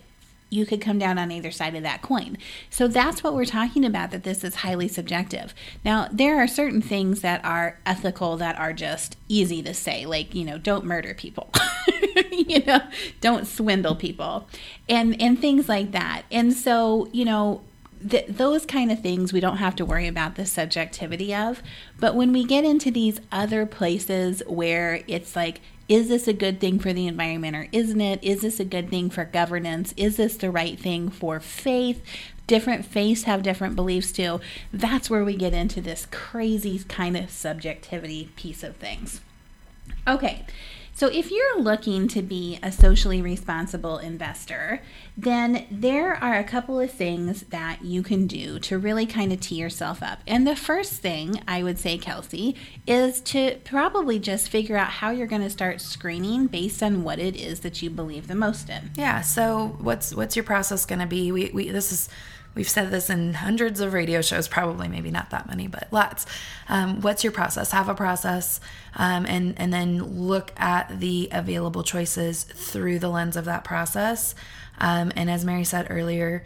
you 0.50 0.66
could 0.66 0.80
come 0.80 0.98
down 0.98 1.18
on 1.18 1.30
either 1.30 1.50
side 1.50 1.74
of 1.74 1.82
that 1.82 2.02
coin. 2.02 2.38
So 2.70 2.88
that's 2.88 3.22
what 3.22 3.34
we're 3.34 3.44
talking 3.44 3.84
about 3.84 4.10
that 4.10 4.24
this 4.24 4.42
is 4.44 4.56
highly 4.56 4.88
subjective. 4.88 5.54
Now, 5.84 6.08
there 6.10 6.38
are 6.38 6.46
certain 6.46 6.80
things 6.80 7.20
that 7.20 7.44
are 7.44 7.78
ethical 7.84 8.36
that 8.36 8.58
are 8.58 8.72
just 8.72 9.16
easy 9.28 9.62
to 9.62 9.74
say, 9.74 10.06
like, 10.06 10.34
you 10.34 10.44
know, 10.44 10.58
don't 10.58 10.84
murder 10.84 11.14
people. 11.14 11.50
you 12.30 12.64
know, 12.64 12.80
don't 13.20 13.46
swindle 13.46 13.94
people. 13.94 14.48
And 14.88 15.20
and 15.20 15.38
things 15.38 15.68
like 15.68 15.92
that. 15.92 16.22
And 16.30 16.52
so, 16.52 17.08
you 17.12 17.24
know, 17.24 17.62
th- 18.08 18.26
those 18.28 18.66
kind 18.66 18.90
of 18.90 19.00
things 19.00 19.32
we 19.32 19.40
don't 19.40 19.58
have 19.58 19.76
to 19.76 19.84
worry 19.84 20.06
about 20.06 20.36
the 20.36 20.46
subjectivity 20.46 21.34
of. 21.34 21.62
But 21.98 22.14
when 22.14 22.32
we 22.32 22.44
get 22.44 22.64
into 22.64 22.90
these 22.90 23.20
other 23.32 23.66
places 23.66 24.42
where 24.46 25.02
it's 25.06 25.36
like 25.36 25.60
is 25.88 26.08
this 26.08 26.26
a 26.26 26.32
good 26.32 26.60
thing 26.60 26.78
for 26.78 26.92
the 26.92 27.06
environment 27.06 27.54
or 27.56 27.68
isn't 27.70 28.00
it? 28.00 28.22
Is 28.22 28.42
this 28.42 28.58
a 28.58 28.64
good 28.64 28.90
thing 28.90 29.08
for 29.08 29.24
governance? 29.24 29.94
Is 29.96 30.16
this 30.16 30.36
the 30.36 30.50
right 30.50 30.78
thing 30.78 31.10
for 31.10 31.38
faith? 31.38 32.02
Different 32.46 32.84
faiths 32.84 33.22
have 33.24 33.42
different 33.42 33.76
beliefs 33.76 34.10
too. 34.12 34.40
That's 34.72 35.08
where 35.08 35.24
we 35.24 35.36
get 35.36 35.52
into 35.52 35.80
this 35.80 36.06
crazy 36.10 36.80
kind 36.88 37.16
of 37.16 37.30
subjectivity 37.30 38.30
piece 38.36 38.62
of 38.62 38.76
things. 38.76 39.20
Okay, 40.08 40.44
so, 40.96 41.08
if 41.08 41.30
you're 41.30 41.60
looking 41.60 42.08
to 42.08 42.22
be 42.22 42.58
a 42.62 42.72
socially 42.72 43.20
responsible 43.20 43.98
investor, 43.98 44.80
then 45.14 45.66
there 45.70 46.14
are 46.14 46.38
a 46.38 46.42
couple 46.42 46.80
of 46.80 46.90
things 46.90 47.42
that 47.50 47.84
you 47.84 48.02
can 48.02 48.26
do 48.26 48.58
to 48.60 48.78
really 48.78 49.04
kind 49.04 49.30
of 49.30 49.40
tee 49.40 49.56
yourself 49.56 50.02
up. 50.02 50.20
And 50.26 50.46
the 50.46 50.56
first 50.56 50.94
thing 50.94 51.42
I 51.46 51.62
would 51.62 51.78
say, 51.78 51.98
Kelsey, 51.98 52.56
is 52.86 53.20
to 53.20 53.58
probably 53.62 54.18
just 54.18 54.48
figure 54.48 54.78
out 54.78 54.88
how 54.88 55.10
you're 55.10 55.26
going 55.26 55.42
to 55.42 55.50
start 55.50 55.82
screening 55.82 56.46
based 56.46 56.82
on 56.82 57.04
what 57.04 57.18
it 57.18 57.36
is 57.36 57.60
that 57.60 57.82
you 57.82 57.90
believe 57.90 58.26
the 58.26 58.34
most 58.34 58.70
in. 58.70 58.92
Yeah. 58.94 59.20
So, 59.20 59.76
what's 59.78 60.14
what's 60.14 60.34
your 60.34 60.44
process 60.44 60.86
going 60.86 61.00
to 61.00 61.06
be? 61.06 61.30
We, 61.30 61.50
we 61.52 61.68
this 61.68 61.92
is 61.92 62.08
We've 62.56 62.68
said 62.68 62.90
this 62.90 63.10
in 63.10 63.34
hundreds 63.34 63.80
of 63.80 63.92
radio 63.92 64.22
shows, 64.22 64.48
probably 64.48 64.88
maybe 64.88 65.10
not 65.10 65.28
that 65.30 65.46
many, 65.46 65.68
but 65.68 65.88
lots. 65.92 66.24
Um, 66.70 67.02
what's 67.02 67.22
your 67.22 67.32
process? 67.32 67.70
Have 67.72 67.90
a 67.90 67.94
process, 67.94 68.60
um, 68.94 69.26
and 69.26 69.54
and 69.58 69.72
then 69.72 70.02
look 70.02 70.52
at 70.56 70.98
the 70.98 71.28
available 71.30 71.82
choices 71.82 72.44
through 72.44 72.98
the 72.98 73.10
lens 73.10 73.36
of 73.36 73.44
that 73.44 73.62
process. 73.62 74.34
Um, 74.78 75.12
and 75.14 75.30
as 75.30 75.44
Mary 75.44 75.64
said 75.64 75.88
earlier, 75.90 76.44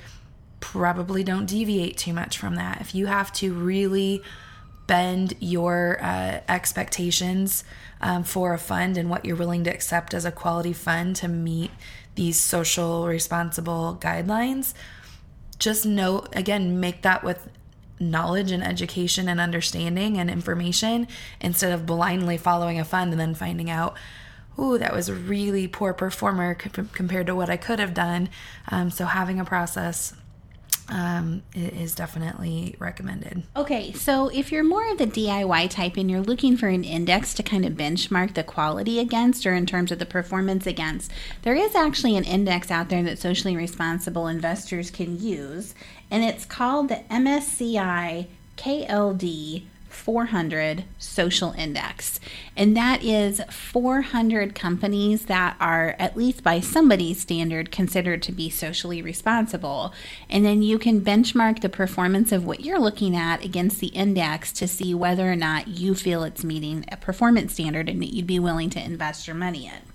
probably 0.58 1.22
don't 1.22 1.46
deviate 1.46 1.96
too 1.96 2.12
much 2.12 2.36
from 2.36 2.56
that. 2.56 2.80
If 2.80 2.92
you 2.92 3.06
have 3.06 3.32
to 3.34 3.52
really 3.52 4.22
bend 4.88 5.34
your 5.38 5.98
uh, 6.02 6.40
expectations 6.48 7.62
um, 8.00 8.24
for 8.24 8.52
a 8.52 8.58
fund 8.58 8.96
and 8.96 9.08
what 9.08 9.24
you're 9.24 9.36
willing 9.36 9.62
to 9.62 9.70
accept 9.70 10.12
as 10.12 10.24
a 10.24 10.32
quality 10.32 10.72
fund 10.72 11.14
to 11.14 11.28
meet 11.28 11.70
these 12.16 12.40
social 12.40 13.06
responsible 13.06 13.96
guidelines 14.00 14.74
just 15.60 15.86
know 15.86 16.24
again 16.32 16.80
make 16.80 17.02
that 17.02 17.22
with 17.22 17.48
knowledge 18.00 18.50
and 18.50 18.64
education 18.64 19.28
and 19.28 19.40
understanding 19.40 20.18
and 20.18 20.30
information 20.30 21.06
instead 21.40 21.72
of 21.72 21.86
blindly 21.86 22.36
following 22.36 22.80
a 22.80 22.84
fund 22.84 23.12
and 23.12 23.20
then 23.20 23.34
finding 23.34 23.70
out 23.70 23.94
ooh 24.58 24.78
that 24.78 24.92
was 24.92 25.08
a 25.08 25.14
really 25.14 25.68
poor 25.68 25.92
performer 25.92 26.54
compared 26.54 27.26
to 27.26 27.34
what 27.34 27.48
i 27.48 27.56
could 27.56 27.78
have 27.78 27.94
done. 27.94 28.28
Um, 28.68 28.90
so 28.90 29.04
having 29.04 29.38
a 29.38 29.44
process 29.44 30.14
um, 30.90 31.42
is 31.54 31.94
definitely 31.94 32.74
recommended. 32.78 33.42
Okay, 33.56 33.92
so 33.92 34.28
if 34.28 34.50
you're 34.52 34.64
more 34.64 34.90
of 34.90 34.98
the 34.98 35.06
DIY 35.06 35.70
type 35.70 35.96
and 35.96 36.10
you're 36.10 36.20
looking 36.20 36.56
for 36.56 36.68
an 36.68 36.84
index 36.84 37.32
to 37.34 37.42
kind 37.42 37.64
of 37.64 37.74
benchmark 37.74 38.34
the 38.34 38.42
quality 38.42 38.98
against 38.98 39.46
or 39.46 39.54
in 39.54 39.66
terms 39.66 39.92
of 39.92 39.98
the 39.98 40.06
performance 40.06 40.66
against, 40.66 41.10
there 41.42 41.54
is 41.54 41.74
actually 41.74 42.16
an 42.16 42.24
index 42.24 42.70
out 42.70 42.88
there 42.88 43.02
that 43.02 43.18
socially 43.18 43.56
responsible 43.56 44.26
investors 44.26 44.90
can 44.90 45.18
use, 45.20 45.74
and 46.10 46.24
it's 46.24 46.44
called 46.44 46.88
the 46.88 47.02
MSCI 47.10 48.26
KLD 48.56 49.62
400 49.90 50.84
social 50.98 51.52
index. 51.52 52.20
And 52.56 52.76
that 52.76 53.02
is 53.02 53.40
400 53.50 54.54
companies 54.54 55.26
that 55.26 55.56
are, 55.60 55.96
at 55.98 56.16
least 56.16 56.42
by 56.42 56.60
somebody's 56.60 57.20
standard, 57.20 57.70
considered 57.70 58.22
to 58.22 58.32
be 58.32 58.48
socially 58.50 59.02
responsible. 59.02 59.92
And 60.28 60.44
then 60.44 60.62
you 60.62 60.78
can 60.78 61.00
benchmark 61.00 61.60
the 61.60 61.68
performance 61.68 62.32
of 62.32 62.46
what 62.46 62.60
you're 62.60 62.78
looking 62.78 63.16
at 63.16 63.44
against 63.44 63.80
the 63.80 63.88
index 63.88 64.52
to 64.52 64.68
see 64.68 64.94
whether 64.94 65.30
or 65.30 65.36
not 65.36 65.68
you 65.68 65.94
feel 65.94 66.22
it's 66.22 66.44
meeting 66.44 66.84
a 66.90 66.96
performance 66.96 67.52
standard 67.52 67.88
and 67.88 68.00
that 68.02 68.14
you'd 68.14 68.26
be 68.26 68.38
willing 68.38 68.70
to 68.70 68.82
invest 68.82 69.26
your 69.26 69.36
money 69.36 69.66
in. 69.66 69.90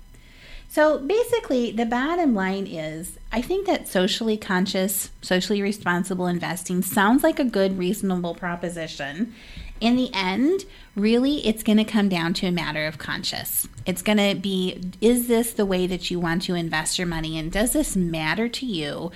So 0.68 0.98
basically, 0.98 1.72
the 1.72 1.86
bottom 1.86 2.34
line 2.34 2.66
is 2.66 3.18
I 3.32 3.40
think 3.40 3.66
that 3.66 3.88
socially 3.88 4.36
conscious, 4.36 5.10
socially 5.22 5.62
responsible 5.62 6.26
investing 6.26 6.82
sounds 6.82 7.22
like 7.22 7.38
a 7.38 7.44
good, 7.44 7.78
reasonable 7.78 8.34
proposition 8.34 9.34
in 9.80 9.96
the 9.96 10.10
end, 10.14 10.64
really, 10.94 11.46
it's 11.46 11.62
going 11.62 11.78
to 11.78 11.84
come 11.84 12.08
down 12.08 12.34
to 12.34 12.46
a 12.46 12.52
matter 12.52 12.86
of 12.86 12.98
conscious. 12.98 13.68
It's 13.84 14.02
going 14.02 14.18
to 14.18 14.34
be 14.40 14.80
is 15.00 15.28
this 15.28 15.52
the 15.52 15.66
way 15.66 15.86
that 15.86 16.10
you 16.10 16.18
want 16.18 16.42
to 16.42 16.54
invest 16.54 16.98
your 16.98 17.06
money? 17.06 17.38
And 17.38 17.52
does 17.52 17.72
this 17.72 17.96
matter 17.96 18.48
to 18.48 18.66
you 18.66 19.10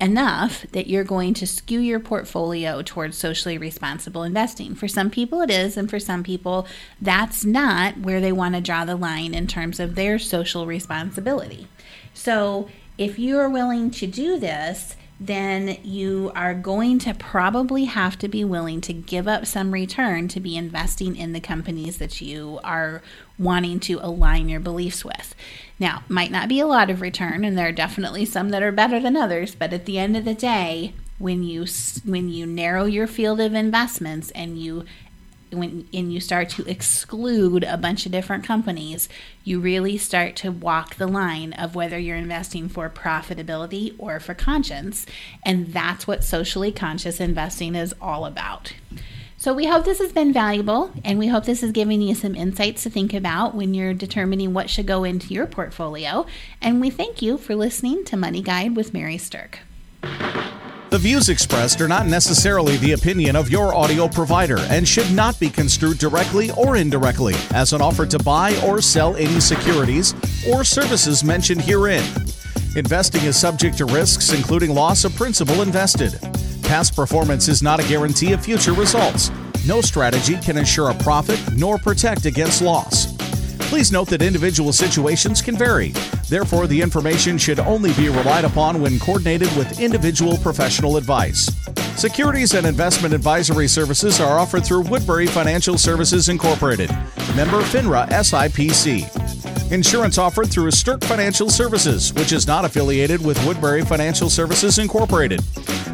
enough 0.00 0.66
that 0.72 0.88
you're 0.88 1.04
going 1.04 1.32
to 1.32 1.46
skew 1.46 1.78
your 1.78 2.00
portfolio 2.00 2.82
towards 2.82 3.16
socially 3.16 3.56
responsible 3.56 4.22
investing? 4.22 4.74
For 4.74 4.88
some 4.88 5.10
people, 5.10 5.40
it 5.40 5.50
is. 5.50 5.76
And 5.76 5.88
for 5.88 5.98
some 5.98 6.22
people, 6.22 6.66
that's 7.00 7.44
not 7.44 7.98
where 7.98 8.20
they 8.20 8.32
want 8.32 8.54
to 8.54 8.60
draw 8.60 8.84
the 8.84 8.96
line 8.96 9.34
in 9.34 9.46
terms 9.46 9.80
of 9.80 9.94
their 9.94 10.18
social 10.18 10.66
responsibility. 10.66 11.68
So, 12.14 12.68
if 12.98 13.18
you 13.18 13.38
are 13.38 13.48
willing 13.48 13.90
to 13.92 14.06
do 14.06 14.38
this, 14.38 14.96
then 15.20 15.78
you 15.84 16.32
are 16.34 16.54
going 16.54 16.98
to 16.98 17.14
probably 17.14 17.84
have 17.84 18.18
to 18.18 18.28
be 18.28 18.44
willing 18.44 18.80
to 18.80 18.92
give 18.92 19.28
up 19.28 19.46
some 19.46 19.72
return 19.72 20.26
to 20.28 20.40
be 20.40 20.56
investing 20.56 21.16
in 21.16 21.32
the 21.32 21.40
companies 21.40 21.98
that 21.98 22.20
you 22.20 22.58
are 22.64 23.02
wanting 23.38 23.78
to 23.80 23.98
align 24.02 24.48
your 24.48 24.60
beliefs 24.60 25.04
with. 25.04 25.34
Now, 25.78 26.02
might 26.08 26.30
not 26.30 26.48
be 26.48 26.60
a 26.60 26.66
lot 26.66 26.90
of 26.90 27.00
return 27.00 27.44
and 27.44 27.56
there 27.56 27.68
are 27.68 27.72
definitely 27.72 28.24
some 28.24 28.50
that 28.50 28.62
are 28.62 28.72
better 28.72 28.98
than 28.98 29.16
others, 29.16 29.54
but 29.54 29.72
at 29.72 29.86
the 29.86 29.98
end 29.98 30.16
of 30.16 30.24
the 30.24 30.34
day, 30.34 30.94
when 31.18 31.44
you 31.44 31.64
when 32.04 32.28
you 32.28 32.44
narrow 32.44 32.84
your 32.84 33.06
field 33.06 33.40
of 33.40 33.54
investments 33.54 34.32
and 34.32 34.58
you 34.58 34.84
when 35.52 35.88
and 35.92 36.12
you 36.12 36.20
start 36.20 36.48
to 36.50 36.68
exclude 36.68 37.64
a 37.64 37.76
bunch 37.76 38.06
of 38.06 38.12
different 38.12 38.44
companies, 38.44 39.08
you 39.44 39.60
really 39.60 39.98
start 39.98 40.36
to 40.36 40.50
walk 40.50 40.96
the 40.96 41.06
line 41.06 41.52
of 41.52 41.74
whether 41.74 41.98
you're 41.98 42.16
investing 42.16 42.68
for 42.68 42.88
profitability 42.88 43.94
or 43.98 44.20
for 44.20 44.34
conscience. 44.34 45.06
And 45.44 45.72
that's 45.72 46.06
what 46.06 46.24
socially 46.24 46.72
conscious 46.72 47.20
investing 47.20 47.74
is 47.74 47.94
all 48.00 48.24
about. 48.24 48.72
So, 49.36 49.52
we 49.52 49.66
hope 49.66 49.84
this 49.84 49.98
has 49.98 50.12
been 50.12 50.32
valuable 50.32 50.92
and 51.04 51.18
we 51.18 51.26
hope 51.26 51.46
this 51.46 51.64
is 51.64 51.72
giving 51.72 52.00
you 52.00 52.14
some 52.14 52.36
insights 52.36 52.84
to 52.84 52.90
think 52.90 53.12
about 53.12 53.56
when 53.56 53.74
you're 53.74 53.92
determining 53.92 54.54
what 54.54 54.70
should 54.70 54.86
go 54.86 55.02
into 55.02 55.34
your 55.34 55.46
portfolio. 55.46 56.26
And 56.60 56.80
we 56.80 56.90
thank 56.90 57.22
you 57.22 57.36
for 57.38 57.56
listening 57.56 58.04
to 58.04 58.16
Money 58.16 58.40
Guide 58.40 58.76
with 58.76 58.94
Mary 58.94 59.18
Stirk. 59.18 59.58
The 60.92 60.98
views 60.98 61.30
expressed 61.30 61.80
are 61.80 61.88
not 61.88 62.06
necessarily 62.06 62.76
the 62.76 62.92
opinion 62.92 63.34
of 63.34 63.48
your 63.48 63.74
audio 63.74 64.08
provider 64.08 64.58
and 64.68 64.86
should 64.86 65.10
not 65.10 65.40
be 65.40 65.48
construed 65.48 65.96
directly 65.96 66.50
or 66.50 66.76
indirectly 66.76 67.32
as 67.54 67.72
an 67.72 67.80
offer 67.80 68.04
to 68.04 68.18
buy 68.18 68.60
or 68.62 68.82
sell 68.82 69.16
any 69.16 69.40
securities 69.40 70.14
or 70.52 70.64
services 70.64 71.24
mentioned 71.24 71.62
herein. 71.62 72.04
Investing 72.76 73.22
is 73.22 73.40
subject 73.40 73.78
to 73.78 73.86
risks, 73.86 74.34
including 74.34 74.74
loss 74.74 75.06
of 75.06 75.16
principal 75.16 75.62
invested. 75.62 76.12
Past 76.64 76.94
performance 76.94 77.48
is 77.48 77.62
not 77.62 77.80
a 77.80 77.88
guarantee 77.88 78.34
of 78.34 78.44
future 78.44 78.74
results. 78.74 79.30
No 79.66 79.80
strategy 79.80 80.36
can 80.40 80.58
ensure 80.58 80.90
a 80.90 80.94
profit 80.96 81.40
nor 81.56 81.78
protect 81.78 82.26
against 82.26 82.60
loss. 82.60 83.11
Please 83.72 83.90
note 83.90 84.08
that 84.08 84.20
individual 84.20 84.70
situations 84.70 85.40
can 85.40 85.56
vary. 85.56 85.94
Therefore, 86.28 86.66
the 86.66 86.78
information 86.78 87.38
should 87.38 87.58
only 87.58 87.94
be 87.94 88.10
relied 88.10 88.44
upon 88.44 88.82
when 88.82 88.98
coordinated 88.98 89.48
with 89.56 89.80
individual 89.80 90.36
professional 90.36 90.98
advice. 90.98 91.50
Securities 91.96 92.52
and 92.52 92.66
investment 92.66 93.14
advisory 93.14 93.66
services 93.66 94.20
are 94.20 94.38
offered 94.38 94.66
through 94.66 94.82
Woodbury 94.82 95.26
Financial 95.26 95.78
Services 95.78 96.28
Incorporated, 96.28 96.90
member 97.34 97.62
FINRA 97.62 98.06
SIPC. 98.10 99.72
Insurance 99.72 100.18
offered 100.18 100.50
through 100.50 100.70
Stirk 100.70 101.02
Financial 101.04 101.48
Services, 101.48 102.12
which 102.12 102.32
is 102.32 102.46
not 102.46 102.66
affiliated 102.66 103.24
with 103.24 103.42
Woodbury 103.46 103.86
Financial 103.86 104.28
Services 104.28 104.78
Incorporated. 104.78 105.40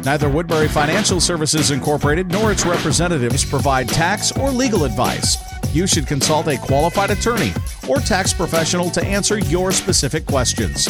Neither 0.03 0.27
Woodbury 0.27 0.67
Financial 0.67 1.21
Services 1.21 1.71
Incorporated 1.71 2.27
nor 2.27 2.51
its 2.51 2.65
representatives 2.65 3.45
provide 3.45 3.87
tax 3.87 4.33
or 4.33 4.51
legal 4.51 4.83
advice 4.83 5.37
you 5.73 5.87
should 5.87 6.07
consult 6.07 6.47
a 6.47 6.57
qualified 6.57 7.11
attorney 7.11 7.51
or 7.87 7.97
tax 7.97 8.33
professional 8.33 8.89
to 8.91 9.03
answer 9.03 9.39
your 9.39 9.71
specific 9.71 10.25
questions. 10.25 10.87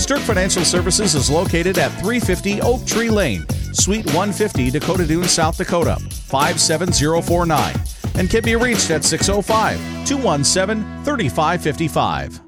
Stirk 0.00 0.20
Financial 0.20 0.64
Services 0.64 1.14
is 1.14 1.30
located 1.30 1.78
at 1.78 1.90
350 2.00 2.60
Oak 2.62 2.86
Tree 2.86 3.10
Lane, 3.10 3.46
Suite 3.72 4.06
150, 4.06 4.70
Dakota 4.70 5.06
Dunes, 5.06 5.30
South 5.30 5.56
Dakota, 5.56 5.96
57049, 6.00 7.74
and 8.16 8.30
can 8.30 8.44
be 8.44 8.56
reached 8.56 8.90
at 8.90 9.04
605 9.04 9.78
217 10.06 11.04
3555. 11.04 12.43